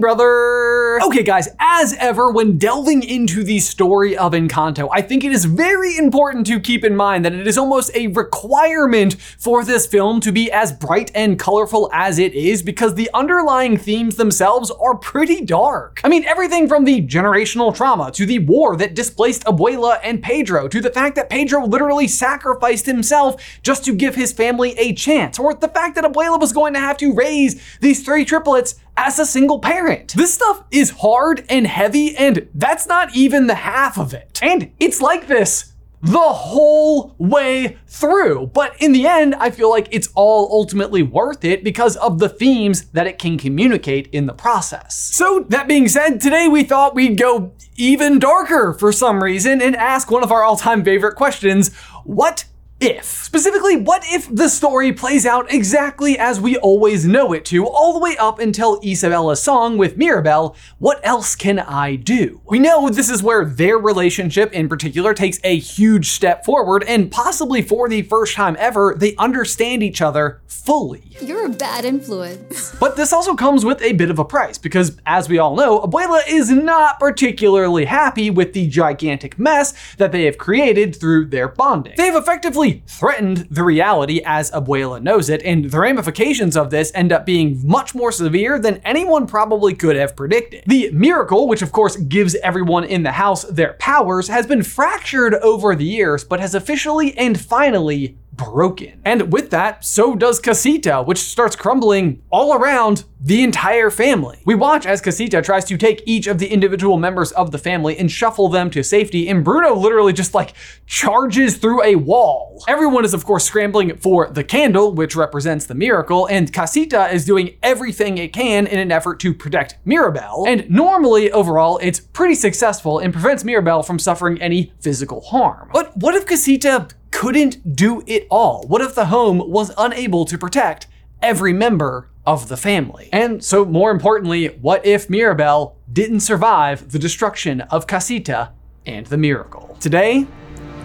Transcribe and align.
brother. 0.00 1.00
Okay, 1.02 1.22
guys, 1.22 1.48
as 1.58 1.94
ever, 1.94 2.30
when 2.30 2.58
delving 2.58 3.02
into 3.02 3.42
the 3.42 3.58
story 3.58 4.16
of 4.16 4.32
Encanto, 4.32 4.88
I 4.92 5.02
think 5.02 5.24
it 5.24 5.32
is 5.32 5.44
very 5.44 5.96
important 5.96 6.46
to 6.48 6.60
keep 6.60 6.84
in 6.84 6.96
mind 6.96 7.24
that 7.24 7.34
it 7.34 7.46
is 7.46 7.58
almost 7.58 7.94
a 7.94 8.08
requirement 8.08 9.14
for 9.38 9.64
this 9.64 9.86
film 9.86 10.20
to 10.20 10.32
be 10.32 10.50
as 10.50 10.72
bright 10.72 11.10
and 11.14 11.38
colorful 11.38 11.90
as 11.92 12.18
it 12.18 12.34
is 12.34 12.62
because 12.62 12.94
the 12.94 13.10
underlying 13.14 13.76
themes 13.76 14.16
themselves 14.16 14.70
are 14.70 14.96
pretty 14.96 15.44
dark. 15.44 16.00
I 16.04 16.08
mean, 16.08 16.24
everything 16.24 16.68
from 16.68 16.84
the 16.84 17.00
generational 17.02 17.74
trauma 17.74 18.10
to 18.12 18.26
the 18.26 18.40
war 18.40 18.76
that 18.76 18.94
displaced 18.94 19.44
Abuela 19.44 19.98
and 20.02 20.22
Pedro 20.22 20.68
to 20.68 20.80
the 20.80 20.90
fact 20.90 21.16
that 21.16 21.30
Pedro 21.30 21.64
literally 21.64 22.08
sacrificed 22.08 22.86
himself 22.86 23.60
just 23.62 23.84
to 23.84 23.94
give 23.94 24.14
his 24.14 24.32
family 24.32 24.72
a 24.78 24.92
chance, 24.94 25.38
or 25.38 25.54
the 25.54 25.68
fact 25.68 25.94
that 25.94 26.04
Abuela 26.04 26.40
was 26.40 26.52
going 26.52 26.74
to 26.74 26.80
have 26.80 26.96
to 26.98 27.14
raise 27.14 27.78
these 27.80 28.04
three 28.04 28.24
triplets 28.24 28.74
as 28.98 29.18
a 29.20 29.24
single 29.24 29.60
parent. 29.60 30.12
This 30.14 30.34
stuff 30.34 30.64
is 30.72 30.90
hard 30.90 31.44
and 31.48 31.66
heavy, 31.68 32.16
and 32.16 32.48
that's 32.52 32.86
not 32.86 33.14
even 33.14 33.46
the 33.46 33.54
half 33.54 33.96
of 33.96 34.12
it. 34.12 34.40
And 34.42 34.72
it's 34.80 35.00
like 35.00 35.28
this 35.28 35.72
the 36.02 36.18
whole 36.18 37.14
way 37.18 37.76
through. 37.86 38.48
But 38.54 38.80
in 38.80 38.92
the 38.92 39.06
end, 39.06 39.34
I 39.36 39.50
feel 39.50 39.70
like 39.70 39.88
it's 39.90 40.08
all 40.14 40.48
ultimately 40.52 41.02
worth 41.02 41.44
it 41.44 41.64
because 41.64 41.96
of 41.96 42.18
the 42.18 42.28
themes 42.28 42.86
that 42.90 43.06
it 43.06 43.18
can 43.18 43.38
communicate 43.38 44.08
in 44.12 44.26
the 44.26 44.32
process. 44.32 44.94
So, 44.94 45.46
that 45.48 45.66
being 45.66 45.88
said, 45.88 46.20
today 46.20 46.46
we 46.46 46.62
thought 46.62 46.94
we'd 46.94 47.18
go 47.18 47.52
even 47.76 48.18
darker 48.18 48.74
for 48.74 48.92
some 48.92 49.22
reason 49.22 49.62
and 49.62 49.74
ask 49.74 50.10
one 50.10 50.22
of 50.22 50.32
our 50.32 50.42
all 50.42 50.56
time 50.56 50.84
favorite 50.84 51.14
questions 51.14 51.74
what 52.04 52.44
if. 52.80 53.04
Specifically, 53.04 53.76
what 53.76 54.04
if 54.06 54.34
the 54.34 54.48
story 54.48 54.92
plays 54.92 55.26
out 55.26 55.52
exactly 55.52 56.18
as 56.18 56.40
we 56.40 56.56
always 56.56 57.04
know 57.04 57.32
it 57.32 57.44
to, 57.46 57.66
all 57.66 57.92
the 57.92 57.98
way 57.98 58.16
up 58.16 58.38
until 58.38 58.80
Isabela's 58.82 59.42
song 59.42 59.78
with 59.78 59.96
Mirabel, 59.96 60.56
What 60.78 61.00
Else 61.02 61.34
Can 61.34 61.58
I 61.58 61.96
Do? 61.96 62.40
We 62.46 62.58
know 62.58 62.88
this 62.88 63.10
is 63.10 63.22
where 63.22 63.44
their 63.44 63.78
relationship 63.78 64.52
in 64.52 64.68
particular 64.68 65.14
takes 65.14 65.38
a 65.44 65.58
huge 65.58 66.10
step 66.10 66.44
forward, 66.44 66.84
and 66.86 67.10
possibly 67.10 67.62
for 67.62 67.88
the 67.88 68.02
first 68.02 68.34
time 68.34 68.56
ever, 68.58 68.94
they 68.96 69.14
understand 69.16 69.82
each 69.82 70.00
other 70.00 70.40
fully. 70.46 71.16
You're 71.20 71.46
a 71.46 71.50
bad 71.50 71.84
influence. 71.84 72.74
But 72.78 72.96
this 72.96 73.12
also 73.12 73.34
comes 73.34 73.64
with 73.64 73.82
a 73.82 73.92
bit 73.92 74.10
of 74.10 74.18
a 74.18 74.24
price, 74.24 74.58
because 74.58 74.98
as 75.06 75.28
we 75.28 75.38
all 75.38 75.56
know, 75.56 75.80
Abuela 75.80 76.22
is 76.28 76.50
not 76.50 77.00
particularly 77.00 77.86
happy 77.86 78.30
with 78.30 78.52
the 78.52 78.68
gigantic 78.68 79.38
mess 79.38 79.74
that 79.96 80.12
they 80.12 80.24
have 80.24 80.38
created 80.38 80.94
through 80.94 81.26
their 81.26 81.48
bonding. 81.48 81.94
They 81.96 82.06
have 82.06 82.16
effectively 82.16 82.67
threatened 82.86 83.48
the 83.50 83.62
reality 83.62 84.20
as 84.24 84.50
Abuela 84.50 85.02
knows 85.02 85.28
it, 85.28 85.42
and 85.42 85.70
the 85.70 85.78
ramifications 85.78 86.56
of 86.56 86.70
this 86.70 86.92
end 86.94 87.12
up 87.12 87.26
being 87.26 87.66
much 87.66 87.94
more 87.94 88.12
severe 88.12 88.58
than 88.58 88.80
anyone 88.84 89.26
probably 89.26 89.74
could 89.74 89.96
have 89.96 90.16
predicted. 90.16 90.64
The 90.66 90.90
miracle, 90.92 91.48
which 91.48 91.62
of 91.62 91.72
course 91.72 91.96
gives 91.96 92.34
everyone 92.36 92.84
in 92.84 93.02
the 93.02 93.12
house 93.12 93.44
their 93.44 93.74
powers, 93.74 94.28
has 94.28 94.46
been 94.46 94.62
fractured 94.62 95.34
over 95.34 95.74
the 95.74 95.84
years, 95.84 96.24
but 96.24 96.40
has 96.40 96.54
officially 96.54 97.16
and 97.16 97.40
finally 97.40 98.16
broken. 98.38 99.02
And 99.04 99.30
with 99.32 99.50
that, 99.50 99.84
so 99.84 100.14
does 100.14 100.40
Casita, 100.40 101.02
which 101.02 101.18
starts 101.18 101.56
crumbling 101.56 102.22
all 102.30 102.54
around 102.54 103.04
the 103.20 103.42
entire 103.42 103.90
family. 103.90 104.40
We 104.46 104.54
watch 104.54 104.86
as 104.86 105.00
Casita 105.00 105.42
tries 105.42 105.64
to 105.66 105.76
take 105.76 106.02
each 106.06 106.26
of 106.28 106.38
the 106.38 106.46
individual 106.46 106.96
members 106.98 107.32
of 107.32 107.50
the 107.50 107.58
family 107.58 107.98
and 107.98 108.10
shuffle 108.10 108.48
them 108.48 108.70
to 108.70 108.82
safety, 108.84 109.28
and 109.28 109.44
Bruno 109.44 109.74
literally 109.74 110.12
just 110.12 110.34
like 110.34 110.54
charges 110.86 111.56
through 111.56 111.82
a 111.82 111.96
wall. 111.96 112.62
Everyone 112.68 113.04
is, 113.04 113.12
of 113.12 113.24
course, 113.24 113.44
scrambling 113.44 113.96
for 113.96 114.28
the 114.28 114.44
candle, 114.44 114.92
which 114.92 115.16
represents 115.16 115.66
the 115.66 115.74
miracle, 115.74 116.26
and 116.28 116.52
Casita 116.52 117.12
is 117.12 117.24
doing 117.24 117.56
everything 117.62 118.18
it 118.18 118.32
can 118.32 118.66
in 118.66 118.78
an 118.78 118.92
effort 118.92 119.18
to 119.20 119.34
protect 119.34 119.78
Mirabel. 119.84 120.44
And 120.46 120.70
normally, 120.70 121.32
overall, 121.32 121.78
it's 121.82 122.00
pretty 122.00 122.36
successful 122.36 123.00
and 123.00 123.12
prevents 123.12 123.42
Mirabel 123.42 123.82
from 123.82 123.98
suffering 123.98 124.40
any 124.40 124.72
physical 124.80 125.22
harm. 125.22 125.70
But 125.72 125.96
what 125.96 126.14
if 126.14 126.24
Casita 126.24 126.88
couldn't 127.10 127.76
do 127.76 128.02
it 128.06 128.26
all? 128.30 128.64
What 128.66 128.80
if 128.80 128.94
the 128.94 129.06
home 129.06 129.38
was 129.50 129.72
unable 129.76 130.24
to 130.26 130.38
protect 130.38 130.86
every 131.22 131.52
member 131.52 132.10
of 132.26 132.48
the 132.48 132.56
family? 132.56 133.08
And 133.12 133.42
so, 133.42 133.64
more 133.64 133.90
importantly, 133.90 134.48
what 134.48 134.84
if 134.84 135.08
Mirabel 135.08 135.76
didn't 135.92 136.20
survive 136.20 136.90
the 136.92 136.98
destruction 136.98 137.62
of 137.62 137.86
Casita 137.86 138.52
and 138.86 139.06
the 139.06 139.18
miracle? 139.18 139.76
Today, 139.80 140.26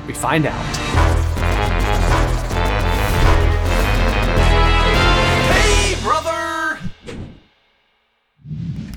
we 0.07 0.13
find 0.13 0.45
out. 0.45 1.02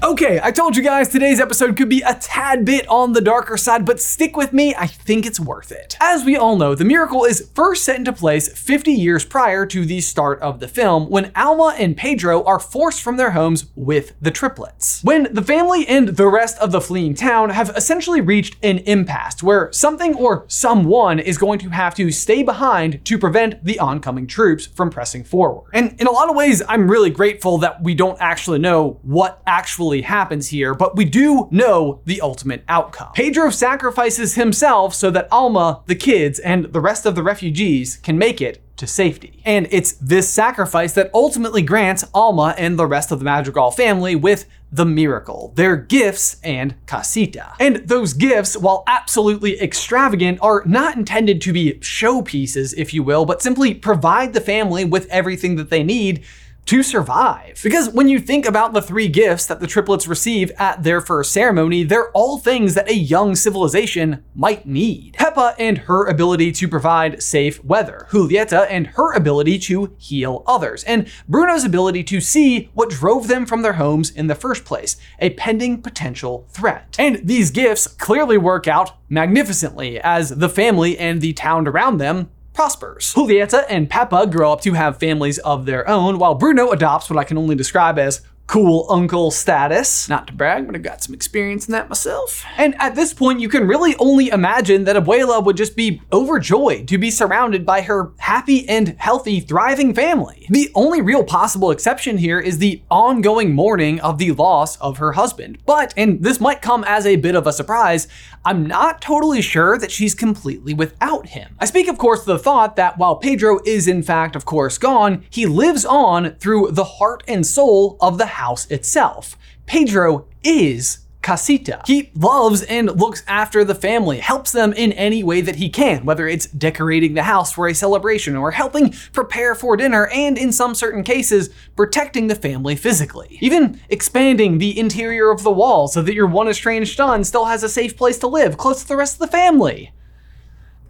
Okay, 0.06 0.38
I 0.40 0.52
told 0.52 0.76
you 0.76 0.84
guys 0.84 1.08
today's 1.08 1.40
episode 1.40 1.76
could 1.76 1.88
be 1.88 2.00
a 2.02 2.14
tad 2.14 2.64
bit 2.64 2.86
on 2.86 3.12
the 3.12 3.20
darker 3.20 3.56
side, 3.56 3.84
but 3.84 3.98
stick 3.98 4.36
with 4.36 4.52
me, 4.52 4.72
I 4.72 4.86
think 4.86 5.26
it's 5.26 5.40
worth 5.40 5.72
it. 5.72 5.96
As 6.00 6.24
we 6.24 6.36
all 6.36 6.54
know, 6.54 6.76
the 6.76 6.84
miracle 6.84 7.24
is 7.24 7.50
first 7.56 7.82
set 7.82 7.96
into 7.96 8.12
place 8.12 8.46
50 8.56 8.92
years 8.92 9.24
prior 9.24 9.66
to 9.66 9.84
the 9.84 10.00
start 10.00 10.38
of 10.42 10.60
the 10.60 10.68
film 10.68 11.10
when 11.10 11.32
Alma 11.34 11.74
and 11.76 11.96
Pedro 11.96 12.44
are 12.44 12.60
forced 12.60 13.02
from 13.02 13.16
their 13.16 13.32
homes 13.32 13.66
with 13.74 14.12
the 14.20 14.30
triplets. 14.30 15.02
When 15.02 15.26
the 15.34 15.42
family 15.42 15.84
and 15.88 16.10
the 16.10 16.28
rest 16.28 16.56
of 16.58 16.70
the 16.70 16.80
fleeing 16.80 17.14
town 17.14 17.50
have 17.50 17.70
essentially 17.70 18.20
reached 18.20 18.64
an 18.64 18.78
impasse 18.86 19.42
where 19.42 19.72
something 19.72 20.14
or 20.14 20.44
someone 20.46 21.18
is 21.18 21.36
going 21.36 21.58
to 21.58 21.70
have 21.70 21.96
to 21.96 22.12
stay 22.12 22.44
behind 22.44 23.04
to 23.06 23.18
prevent 23.18 23.64
the 23.64 23.80
oncoming 23.80 24.28
troops 24.28 24.66
from 24.66 24.88
pressing 24.88 25.24
forward. 25.24 25.68
And 25.72 26.00
in 26.00 26.06
a 26.06 26.12
lot 26.12 26.30
of 26.30 26.36
ways, 26.36 26.62
I'm 26.68 26.88
really 26.88 27.10
grateful 27.10 27.58
that 27.58 27.82
we 27.82 27.96
don't 27.96 28.20
actually 28.20 28.60
know 28.60 29.00
what 29.02 29.42
actually 29.48 29.95
happens 30.02 30.48
here, 30.48 30.74
but 30.74 30.96
we 30.96 31.04
do 31.04 31.48
know 31.50 32.00
the 32.04 32.20
ultimate 32.20 32.64
outcome. 32.68 33.12
Pedro 33.14 33.50
sacrifices 33.50 34.34
himself 34.34 34.94
so 34.94 35.10
that 35.10 35.28
Alma, 35.30 35.82
the 35.86 35.94
kids, 35.94 36.38
and 36.38 36.66
the 36.66 36.80
rest 36.80 37.06
of 37.06 37.14
the 37.14 37.22
refugees 37.22 37.96
can 37.96 38.18
make 38.18 38.40
it 38.40 38.62
to 38.76 38.86
safety. 38.86 39.40
And 39.44 39.66
it's 39.70 39.92
this 39.92 40.28
sacrifice 40.28 40.92
that 40.92 41.10
ultimately 41.14 41.62
grants 41.62 42.04
Alma 42.12 42.54
and 42.58 42.78
the 42.78 42.86
rest 42.86 43.10
of 43.10 43.18
the 43.18 43.24
Madrigal 43.24 43.70
family 43.70 44.14
with 44.14 44.46
the 44.70 44.84
miracle, 44.84 45.52
their 45.54 45.76
gifts 45.76 46.38
and 46.42 46.74
casita. 46.86 47.54
And 47.58 47.76
those 47.76 48.12
gifts, 48.12 48.56
while 48.56 48.82
absolutely 48.86 49.60
extravagant, 49.60 50.38
are 50.42 50.62
not 50.66 50.96
intended 50.96 51.40
to 51.42 51.52
be 51.52 51.74
showpieces, 51.74 52.74
if 52.76 52.92
you 52.92 53.02
will, 53.02 53.24
but 53.24 53.40
simply 53.40 53.74
provide 53.74 54.32
the 54.32 54.40
family 54.40 54.84
with 54.84 55.08
everything 55.08 55.56
that 55.56 55.70
they 55.70 55.82
need 55.82 56.24
to 56.66 56.82
survive. 56.82 57.60
Because 57.62 57.88
when 57.88 58.08
you 58.08 58.18
think 58.18 58.44
about 58.44 58.72
the 58.72 58.82
three 58.82 59.08
gifts 59.08 59.46
that 59.46 59.60
the 59.60 59.66
triplets 59.66 60.06
receive 60.06 60.50
at 60.58 60.82
their 60.82 61.00
first 61.00 61.32
ceremony, 61.32 61.84
they're 61.84 62.10
all 62.10 62.38
things 62.38 62.74
that 62.74 62.90
a 62.90 62.94
young 62.94 63.34
civilization 63.34 64.24
might 64.34 64.66
need. 64.66 65.14
Pepa 65.14 65.54
and 65.58 65.78
her 65.78 66.06
ability 66.06 66.52
to 66.52 66.68
provide 66.68 67.22
safe 67.22 67.64
weather, 67.64 68.06
Julieta 68.10 68.66
and 68.68 68.88
her 68.88 69.12
ability 69.12 69.58
to 69.60 69.94
heal 69.96 70.42
others, 70.46 70.82
and 70.84 71.08
Bruno's 71.28 71.64
ability 71.64 72.02
to 72.04 72.20
see 72.20 72.68
what 72.74 72.90
drove 72.90 73.28
them 73.28 73.46
from 73.46 73.62
their 73.62 73.74
homes 73.74 74.10
in 74.10 74.26
the 74.26 74.34
first 74.34 74.64
place, 74.64 74.96
a 75.20 75.30
pending 75.30 75.82
potential 75.82 76.46
threat. 76.50 76.96
And 76.98 77.26
these 77.26 77.50
gifts 77.50 77.86
clearly 77.86 78.38
work 78.38 78.66
out 78.66 78.92
magnificently 79.08 80.00
as 80.00 80.30
the 80.30 80.48
family 80.48 80.98
and 80.98 81.20
the 81.20 81.32
town 81.32 81.68
around 81.68 81.98
them 81.98 82.30
prospers. 82.56 83.12
Julieta 83.14 83.66
and 83.68 83.88
Pepa 83.88 84.32
grow 84.32 84.50
up 84.50 84.62
to 84.62 84.72
have 84.72 84.98
families 84.98 85.38
of 85.38 85.66
their 85.66 85.86
own, 85.88 86.18
while 86.18 86.34
Bruno 86.34 86.70
adopts 86.70 87.10
what 87.10 87.18
I 87.18 87.24
can 87.24 87.36
only 87.36 87.54
describe 87.54 87.98
as 87.98 88.22
cool 88.46 88.86
uncle 88.88 89.30
status. 89.30 90.08
Not 90.08 90.28
to 90.28 90.32
brag, 90.32 90.66
but 90.66 90.76
I've 90.76 90.82
got 90.82 91.02
some 91.02 91.14
experience 91.14 91.66
in 91.66 91.72
that 91.72 91.88
myself. 91.88 92.44
And 92.56 92.74
at 92.78 92.94
this 92.94 93.12
point, 93.12 93.40
you 93.40 93.48
can 93.48 93.66
really 93.66 93.96
only 93.96 94.28
imagine 94.28 94.84
that 94.84 94.96
Abuela 94.96 95.44
would 95.44 95.56
just 95.56 95.76
be 95.76 96.00
overjoyed 96.12 96.88
to 96.88 96.98
be 96.98 97.10
surrounded 97.10 97.66
by 97.66 97.82
her 97.82 98.12
happy 98.18 98.68
and 98.68 98.96
healthy, 98.98 99.40
thriving 99.40 99.94
family. 99.94 100.46
The 100.50 100.70
only 100.74 101.00
real 101.00 101.24
possible 101.24 101.70
exception 101.70 102.18
here 102.18 102.38
is 102.38 102.58
the 102.58 102.82
ongoing 102.90 103.54
mourning 103.54 104.00
of 104.00 104.18
the 104.18 104.32
loss 104.32 104.76
of 104.76 104.98
her 104.98 105.12
husband. 105.12 105.58
But, 105.66 105.92
and 105.96 106.22
this 106.22 106.40
might 106.40 106.62
come 106.62 106.84
as 106.84 107.04
a 107.04 107.16
bit 107.16 107.34
of 107.34 107.46
a 107.46 107.52
surprise, 107.52 108.06
I'm 108.44 108.64
not 108.64 109.00
totally 109.00 109.42
sure 109.42 109.76
that 109.76 109.90
she's 109.90 110.14
completely 110.14 110.72
without 110.72 111.26
him. 111.30 111.56
I 111.58 111.64
speak, 111.64 111.88
of 111.88 111.98
course, 111.98 112.24
the 112.24 112.38
thought 112.38 112.76
that 112.76 112.96
while 112.96 113.16
Pedro 113.16 113.58
is 113.66 113.88
in 113.88 114.04
fact, 114.04 114.36
of 114.36 114.44
course, 114.44 114.78
gone, 114.78 115.24
he 115.30 115.46
lives 115.46 115.84
on 115.84 116.36
through 116.36 116.70
the 116.70 116.84
heart 116.84 117.24
and 117.26 117.44
soul 117.44 117.96
of 118.00 118.18
the 118.18 118.35
house 118.36 118.70
itself. 118.70 119.36
Pedro 119.66 120.26
is 120.44 120.98
Casita. 121.22 121.82
He 121.86 122.12
loves 122.14 122.62
and 122.62 123.00
looks 123.00 123.24
after 123.26 123.64
the 123.64 123.74
family, 123.74 124.20
helps 124.20 124.52
them 124.52 124.72
in 124.74 124.92
any 124.92 125.24
way 125.24 125.40
that 125.40 125.56
he 125.56 125.68
can, 125.68 126.04
whether 126.04 126.28
it's 126.28 126.46
decorating 126.46 127.14
the 127.14 127.24
house 127.24 127.52
for 127.52 127.66
a 127.66 127.74
celebration 127.74 128.36
or 128.36 128.52
helping 128.52 128.94
prepare 129.12 129.56
for 129.56 129.76
dinner, 129.76 130.06
and 130.06 130.38
in 130.38 130.52
some 130.52 130.74
certain 130.74 131.02
cases, 131.02 131.50
protecting 131.74 132.28
the 132.28 132.36
family 132.36 132.76
physically. 132.76 133.38
Even 133.40 133.80
expanding 133.88 134.58
the 134.58 134.78
interior 134.78 135.32
of 135.32 135.42
the 135.42 135.50
wall 135.50 135.88
so 135.88 136.00
that 136.00 136.14
your 136.14 136.28
one 136.28 136.46
estranged 136.46 136.96
son 136.96 137.24
still 137.24 137.46
has 137.46 137.64
a 137.64 137.68
safe 137.68 137.96
place 137.96 138.18
to 138.18 138.28
live, 138.28 138.56
close 138.56 138.82
to 138.82 138.88
the 138.88 138.96
rest 138.96 139.14
of 139.14 139.20
the 139.20 139.36
family. 139.36 139.92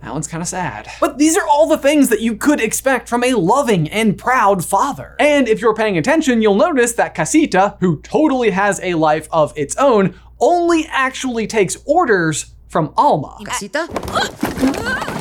That 0.07 0.13
one's 0.13 0.29
kind 0.29 0.41
of 0.41 0.47
sad. 0.47 0.89
But 1.01 1.19
these 1.19 1.37
are 1.37 1.45
all 1.49 1.67
the 1.67 1.77
things 1.77 2.11
that 2.11 2.21
you 2.21 2.37
could 2.37 2.61
expect 2.61 3.09
from 3.09 3.25
a 3.25 3.35
loving 3.35 3.89
and 3.89 4.17
proud 4.17 4.65
father. 4.65 5.17
And 5.19 5.49
if 5.49 5.61
you're 5.61 5.75
paying 5.75 5.99
attention, 5.99 6.41
you'll 6.41 6.55
notice 6.55 6.93
that 6.93 7.13
Casita, 7.17 7.77
who 7.81 8.01
totally 8.03 8.51
has 8.51 8.79
a 8.85 8.95
life 8.95 9.27
of 9.33 9.53
its 9.57 9.75
own, 9.79 10.15
only 10.39 10.87
actually 10.91 11.49
takes 11.49 11.77
orders 11.85 12.55
from 12.69 12.95
Alma. 12.97 13.37
Casita? 13.45 15.16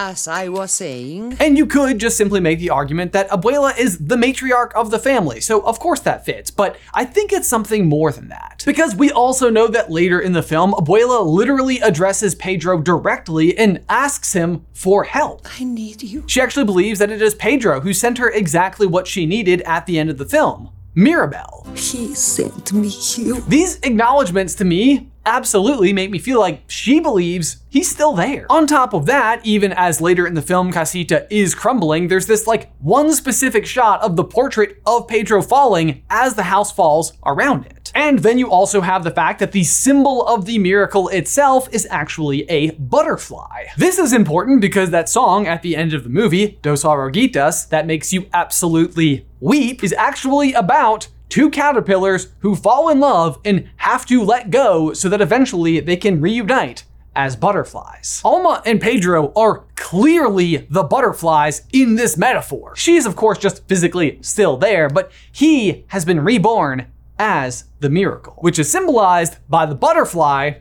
As 0.00 0.28
I 0.28 0.46
was 0.48 0.70
saying, 0.70 1.38
And 1.40 1.58
you 1.58 1.66
could 1.66 1.98
just 1.98 2.16
simply 2.16 2.38
make 2.38 2.60
the 2.60 2.70
argument 2.70 3.10
that 3.14 3.28
Abuela 3.30 3.76
is 3.76 3.98
the 3.98 4.14
matriarch 4.14 4.72
of 4.74 4.92
the 4.92 4.98
family, 5.00 5.40
so 5.40 5.60
of 5.62 5.80
course 5.80 5.98
that 6.02 6.24
fits, 6.24 6.52
but 6.52 6.76
I 6.94 7.04
think 7.04 7.32
it's 7.32 7.48
something 7.48 7.88
more 7.88 8.12
than 8.12 8.28
that. 8.28 8.62
Because 8.64 8.94
we 8.94 9.10
also 9.10 9.50
know 9.50 9.66
that 9.66 9.90
later 9.90 10.20
in 10.20 10.34
the 10.34 10.42
film, 10.44 10.70
Abuela 10.70 11.26
literally 11.26 11.80
addresses 11.80 12.36
Pedro 12.36 12.80
directly 12.80 13.58
and 13.58 13.84
asks 13.88 14.34
him 14.34 14.64
for 14.72 15.02
help. 15.02 15.48
I 15.60 15.64
need 15.64 16.04
you. 16.04 16.22
She 16.28 16.40
actually 16.40 16.66
believes 16.66 17.00
that 17.00 17.10
it 17.10 17.20
is 17.20 17.34
Pedro 17.34 17.80
who 17.80 17.92
sent 17.92 18.18
her 18.18 18.30
exactly 18.30 18.86
what 18.86 19.08
she 19.08 19.26
needed 19.26 19.62
at 19.62 19.86
the 19.86 19.98
end 19.98 20.10
of 20.10 20.18
the 20.18 20.26
film 20.26 20.70
Mirabel. 20.94 21.66
He 21.74 22.14
sent 22.14 22.72
me 22.72 22.92
you. 23.16 23.40
These 23.42 23.78
acknowledgments 23.84 24.54
to 24.56 24.64
me 24.64 25.10
absolutely 25.28 25.92
make 25.92 26.10
me 26.10 26.18
feel 26.18 26.40
like 26.40 26.62
she 26.66 26.98
believes 26.98 27.58
he's 27.68 27.90
still 27.90 28.14
there. 28.14 28.46
On 28.50 28.66
top 28.66 28.94
of 28.94 29.06
that, 29.06 29.44
even 29.44 29.72
as 29.72 30.00
later 30.00 30.26
in 30.26 30.34
the 30.34 30.42
film 30.42 30.72
Casita 30.72 31.26
is 31.30 31.54
crumbling, 31.54 32.08
there's 32.08 32.26
this 32.26 32.46
like 32.46 32.72
one 32.80 33.12
specific 33.12 33.66
shot 33.66 34.00
of 34.02 34.16
the 34.16 34.24
portrait 34.24 34.80
of 34.86 35.06
Pedro 35.06 35.42
falling 35.42 36.02
as 36.10 36.34
the 36.34 36.44
house 36.44 36.72
falls 36.72 37.12
around 37.24 37.66
it. 37.66 37.92
And 37.94 38.20
then 38.20 38.38
you 38.38 38.50
also 38.50 38.80
have 38.80 39.04
the 39.04 39.10
fact 39.10 39.38
that 39.40 39.52
the 39.52 39.64
symbol 39.64 40.26
of 40.26 40.44
the 40.44 40.58
miracle 40.58 41.08
itself 41.08 41.68
is 41.72 41.86
actually 41.90 42.48
a 42.50 42.70
butterfly. 42.72 43.66
This 43.76 43.98
is 43.98 44.12
important 44.12 44.60
because 44.60 44.90
that 44.90 45.08
song 45.08 45.46
at 45.46 45.62
the 45.62 45.76
end 45.76 45.94
of 45.94 46.04
the 46.04 46.10
movie, 46.10 46.58
Dos 46.62 46.84
Oruguitas, 46.84 47.68
that 47.68 47.86
makes 47.86 48.12
you 48.12 48.26
absolutely 48.32 49.26
weep, 49.40 49.82
is 49.82 49.92
actually 49.94 50.52
about 50.52 51.08
two 51.28 51.50
caterpillars 51.50 52.28
who 52.40 52.54
fall 52.54 52.88
in 52.88 53.00
love 53.00 53.38
and 53.44 53.68
have 53.76 54.06
to 54.06 54.22
let 54.22 54.50
go 54.50 54.92
so 54.92 55.08
that 55.08 55.20
eventually 55.20 55.80
they 55.80 55.96
can 55.96 56.20
reunite 56.20 56.84
as 57.14 57.34
butterflies. 57.34 58.20
Alma 58.24 58.62
and 58.64 58.80
Pedro 58.80 59.32
are 59.34 59.64
clearly 59.74 60.68
the 60.70 60.84
butterflies 60.84 61.62
in 61.72 61.96
this 61.96 62.16
metaphor. 62.16 62.76
She 62.76 62.96
is, 62.96 63.06
of 63.06 63.16
course, 63.16 63.38
just 63.38 63.66
physically 63.66 64.18
still 64.22 64.56
there, 64.56 64.88
but 64.88 65.10
he 65.32 65.84
has 65.88 66.04
been 66.04 66.20
reborn 66.20 66.86
as 67.18 67.64
the 67.80 67.90
miracle, 67.90 68.34
which 68.38 68.58
is 68.58 68.70
symbolized 68.70 69.36
by 69.48 69.66
the 69.66 69.74
butterfly 69.74 70.52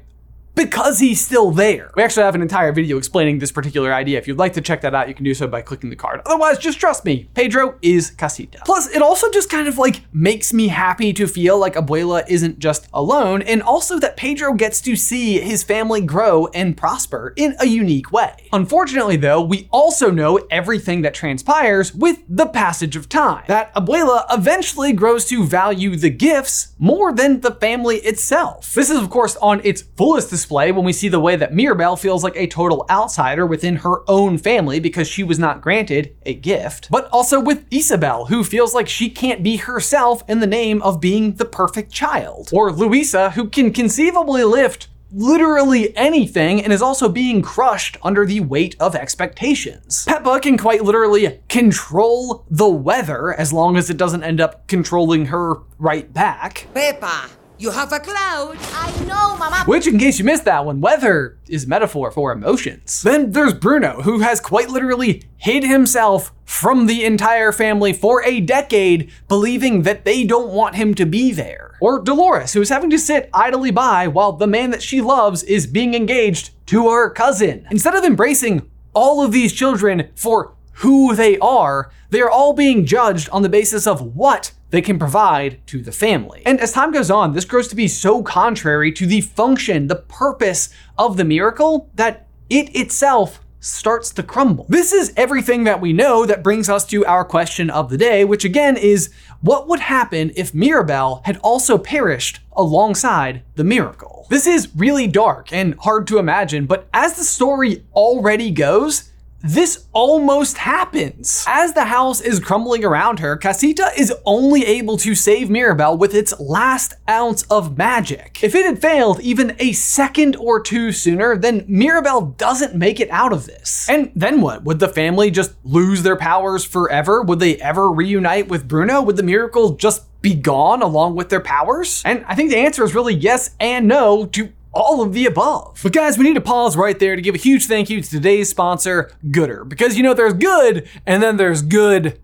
because 0.57 0.99
he's 0.99 1.23
still 1.23 1.51
there. 1.51 1.91
We 1.95 2.01
actually 2.01 2.23
have 2.23 2.33
an 2.33 2.41
entire 2.41 2.73
video 2.73 2.97
explaining 2.97 3.37
this 3.37 3.51
particular 3.51 3.93
idea. 3.93 4.17
If 4.17 4.27
you'd 4.27 4.39
like 4.39 4.53
to 4.53 4.61
check 4.61 4.81
that 4.81 4.95
out, 4.95 5.07
you 5.07 5.13
can 5.13 5.23
do 5.23 5.35
so 5.35 5.47
by 5.47 5.61
clicking 5.61 5.91
the 5.91 5.95
card. 5.95 6.21
Otherwise, 6.25 6.57
just 6.57 6.79
trust 6.79 7.05
me, 7.05 7.29
Pedro 7.35 7.77
is 7.83 8.09
Casita. 8.09 8.59
Plus, 8.65 8.89
it 8.93 9.03
also 9.03 9.29
just 9.31 9.51
kind 9.51 9.67
of 9.67 9.77
like 9.77 10.01
makes 10.11 10.51
me 10.51 10.69
happy 10.69 11.13
to 11.13 11.27
feel 11.27 11.59
like 11.59 11.75
Abuela 11.75 12.23
isn't 12.27 12.57
just 12.57 12.87
alone, 12.91 13.43
and 13.43 13.61
also 13.61 13.99
that 13.99 14.17
Pedro 14.17 14.53
gets 14.53 14.81
to 14.81 14.95
see 14.95 15.39
his 15.39 15.63
family 15.63 16.01
grow 16.01 16.47
and 16.47 16.75
prosper 16.75 17.33
in 17.35 17.55
a 17.59 17.67
unique 17.67 18.11
way. 18.11 18.49
Unfortunately, 18.51 19.15
though, 19.15 19.41
we 19.41 19.67
also 19.71 20.09
know 20.09 20.39
everything 20.49 21.03
that 21.03 21.13
transpires 21.13 21.93
with 21.93 22.23
the 22.27 22.47
passage 22.47 22.95
of 22.95 23.07
time. 23.07 23.43
That 23.47 23.73
Abuela 23.75 24.25
eventually 24.31 24.91
grows 24.91 25.25
to 25.25 25.43
value 25.43 25.95
the 25.95 26.09
gifts 26.09 26.73
more 26.79 27.13
than 27.13 27.41
the 27.41 27.53
family 27.53 27.97
itself. 27.97 28.73
This 28.73 28.89
is, 28.89 28.97
of 28.97 29.11
course, 29.11 29.35
on 29.37 29.61
its 29.63 29.83
fullest 29.83 30.31
display 30.31 30.46
when 30.49 30.85
we 30.85 30.93
see 30.93 31.09
the 31.09 31.19
way 31.19 31.35
that 31.35 31.53
Mirabel 31.53 31.95
feels 31.95 32.23
like 32.23 32.35
a 32.35 32.47
total 32.47 32.85
outsider 32.89 33.45
within 33.45 33.77
her 33.77 34.09
own 34.09 34.37
family 34.37 34.79
because 34.79 35.07
she 35.07 35.23
was 35.23 35.39
not 35.39 35.61
granted 35.61 36.15
a 36.25 36.33
gift, 36.33 36.89
but 36.89 37.09
also 37.11 37.39
with 37.39 37.65
Isabel, 37.71 38.25
who 38.25 38.43
feels 38.43 38.73
like 38.73 38.87
she 38.87 39.09
can't 39.09 39.43
be 39.43 39.57
herself 39.57 40.23
in 40.27 40.39
the 40.39 40.47
name 40.47 40.81
of 40.81 41.01
being 41.01 41.33
the 41.33 41.45
perfect 41.45 41.91
child, 41.91 42.49
or 42.53 42.71
Luisa, 42.71 43.31
who 43.31 43.49
can 43.49 43.71
conceivably 43.73 44.43
lift 44.43 44.87
literally 45.11 45.95
anything 45.95 46.61
and 46.61 46.73
is 46.73 46.81
also 46.81 47.09
being 47.09 47.41
crushed 47.41 47.97
under 48.03 48.25
the 48.25 48.41
weight 48.41 48.75
of 48.79 48.95
expectations. 48.95 50.05
Pepa 50.05 50.41
can 50.41 50.57
quite 50.57 50.83
literally 50.83 51.39
control 51.49 52.45
the 52.49 52.67
weather 52.67 53.33
as 53.33 53.53
long 53.53 53.77
as 53.77 53.89
it 53.89 53.97
doesn't 53.97 54.23
end 54.23 54.41
up 54.41 54.67
controlling 54.67 55.27
her 55.27 55.55
right 55.77 56.13
back. 56.13 56.67
Pepa, 56.73 57.29
you 57.59 57.71
have 57.71 57.91
a 57.91 57.99
cloud. 57.99 58.57
I 58.73 58.91
know, 59.05 59.37
Mama. 59.37 59.63
Which, 59.65 59.87
in 59.87 59.97
case 59.97 60.19
you 60.19 60.25
missed 60.25 60.45
that 60.45 60.65
one, 60.65 60.81
weather 60.81 61.37
is 61.47 61.67
metaphor 61.67 62.11
for 62.11 62.31
emotions. 62.31 63.01
Then 63.01 63.31
there's 63.31 63.53
Bruno, 63.53 64.01
who 64.01 64.19
has 64.19 64.39
quite 64.39 64.69
literally 64.69 65.23
hid 65.37 65.63
himself 65.63 66.33
from 66.45 66.85
the 66.85 67.03
entire 67.03 67.51
family 67.51 67.93
for 67.93 68.23
a 68.23 68.39
decade, 68.39 69.11
believing 69.27 69.83
that 69.83 70.05
they 70.05 70.23
don't 70.23 70.51
want 70.51 70.75
him 70.75 70.93
to 70.95 71.05
be 71.05 71.31
there. 71.31 71.75
Or 71.81 71.99
Dolores, 71.99 72.53
who 72.53 72.61
is 72.61 72.69
having 72.69 72.89
to 72.91 72.99
sit 72.99 73.29
idly 73.33 73.71
by 73.71 74.07
while 74.07 74.33
the 74.33 74.47
man 74.47 74.71
that 74.71 74.81
she 74.81 75.01
loves 75.01 75.43
is 75.43 75.67
being 75.67 75.93
engaged 75.93 76.51
to 76.67 76.89
her 76.89 77.09
cousin. 77.09 77.67
Instead 77.69 77.95
of 77.95 78.03
embracing 78.03 78.69
all 78.93 79.21
of 79.21 79.31
these 79.31 79.53
children 79.53 80.09
for 80.15 80.53
who 80.73 81.15
they 81.15 81.37
are, 81.39 81.91
they 82.09 82.21
are 82.21 82.29
all 82.29 82.53
being 82.53 82.85
judged 82.85 83.29
on 83.29 83.41
the 83.41 83.49
basis 83.49 83.85
of 83.87 84.15
what 84.15 84.51
they 84.69 84.81
can 84.81 84.99
provide 84.99 85.65
to 85.67 85.81
the 85.81 85.91
family. 85.91 86.41
And 86.45 86.59
as 86.59 86.73
time 86.73 86.91
goes 86.91 87.09
on, 87.09 87.33
this 87.33 87.45
grows 87.45 87.67
to 87.69 87.75
be 87.75 87.87
so 87.87 88.21
contrary 88.23 88.91
to 88.93 89.05
the 89.05 89.21
function, 89.21 89.87
the 89.87 89.95
purpose 89.95 90.69
of 90.97 91.17
the 91.17 91.25
miracle, 91.25 91.89
that 91.95 92.27
it 92.49 92.75
itself 92.75 93.39
starts 93.59 94.11
to 94.11 94.23
crumble. 94.23 94.65
This 94.69 94.93
is 94.93 95.13
everything 95.17 95.63
that 95.63 95.81
we 95.81 95.91
know 95.91 96.25
that 96.25 96.43
brings 96.43 96.69
us 96.69 96.85
to 96.85 97.05
our 97.05 97.25
question 97.25 97.69
of 97.69 97.89
the 97.89 97.97
day, 97.97 98.23
which 98.23 98.45
again 98.45 98.77
is 98.77 99.11
what 99.41 99.67
would 99.67 99.79
happen 99.79 100.31
if 100.35 100.53
Mirabel 100.53 101.21
had 101.25 101.37
also 101.37 101.77
perished 101.77 102.39
alongside 102.55 103.43
the 103.55 103.63
miracle? 103.63 104.27
This 104.29 104.47
is 104.47 104.69
really 104.75 105.07
dark 105.07 105.51
and 105.51 105.75
hard 105.79 106.07
to 106.07 106.17
imagine, 106.17 106.65
but 106.65 106.87
as 106.93 107.15
the 107.15 107.23
story 107.23 107.83
already 107.93 108.51
goes, 108.51 109.09
this 109.43 109.85
almost 109.93 110.57
happens. 110.57 111.45
As 111.47 111.73
the 111.73 111.85
house 111.85 112.21
is 112.21 112.39
crumbling 112.39 112.83
around 112.83 113.19
her, 113.19 113.37
Casita 113.37 113.91
is 113.97 114.13
only 114.25 114.65
able 114.65 114.97
to 114.97 115.13
save 115.13 115.49
Mirabel 115.49 115.97
with 115.97 116.15
its 116.15 116.37
last 116.39 116.95
ounce 117.07 117.43
of 117.43 117.77
magic. 117.77 118.43
If 118.43 118.55
it 118.55 118.65
had 118.65 118.81
failed 118.81 119.19
even 119.19 119.55
a 119.59 119.73
second 119.73 120.35
or 120.37 120.59
two 120.59 120.91
sooner, 120.91 121.37
then 121.37 121.65
Mirabel 121.67 122.21
doesn't 122.37 122.75
make 122.75 122.99
it 122.99 123.09
out 123.11 123.31
of 123.31 123.45
this. 123.45 123.87
And 123.89 124.11
then 124.15 124.41
what? 124.41 124.63
Would 124.63 124.79
the 124.79 124.87
family 124.87 125.29
just 125.29 125.53
lose 125.63 126.03
their 126.03 126.17
powers 126.17 126.65
forever? 126.65 127.21
Would 127.21 127.39
they 127.39 127.57
ever 127.57 127.91
reunite 127.91 128.47
with 128.47 128.67
Bruno? 128.67 129.01
Would 129.01 129.17
the 129.17 129.23
miracle 129.23 129.75
just 129.75 130.03
be 130.21 130.33
gone 130.33 130.81
along 130.81 131.15
with 131.15 131.29
their 131.29 131.39
powers? 131.39 132.01
And 132.03 132.25
I 132.27 132.35
think 132.35 132.49
the 132.49 132.57
answer 132.57 132.83
is 132.83 132.95
really 132.95 133.13
yes 133.13 133.51
and 133.59 133.87
no 133.87 134.25
to 134.27 134.51
all 134.77 135.01
of 135.01 135.13
the 135.13 135.25
above. 135.25 135.79
But 135.81 135.93
guys, 135.93 136.17
we 136.17 136.23
need 136.23 136.35
to 136.35 136.41
pause 136.41 136.77
right 136.77 136.97
there 136.97 137.15
to 137.15 137.21
give 137.21 137.35
a 137.35 137.39
huge 137.39 137.65
thank 137.65 137.89
you 137.89 138.01
to 138.01 138.09
today's 138.09 138.49
sponsor, 138.49 139.11
Goodr. 139.25 139.67
Because 139.67 139.97
you 139.97 140.03
know, 140.03 140.13
there's 140.13 140.33
good 140.33 140.87
and 141.05 141.21
then 141.21 141.37
there's 141.37 141.61
good. 141.61 142.19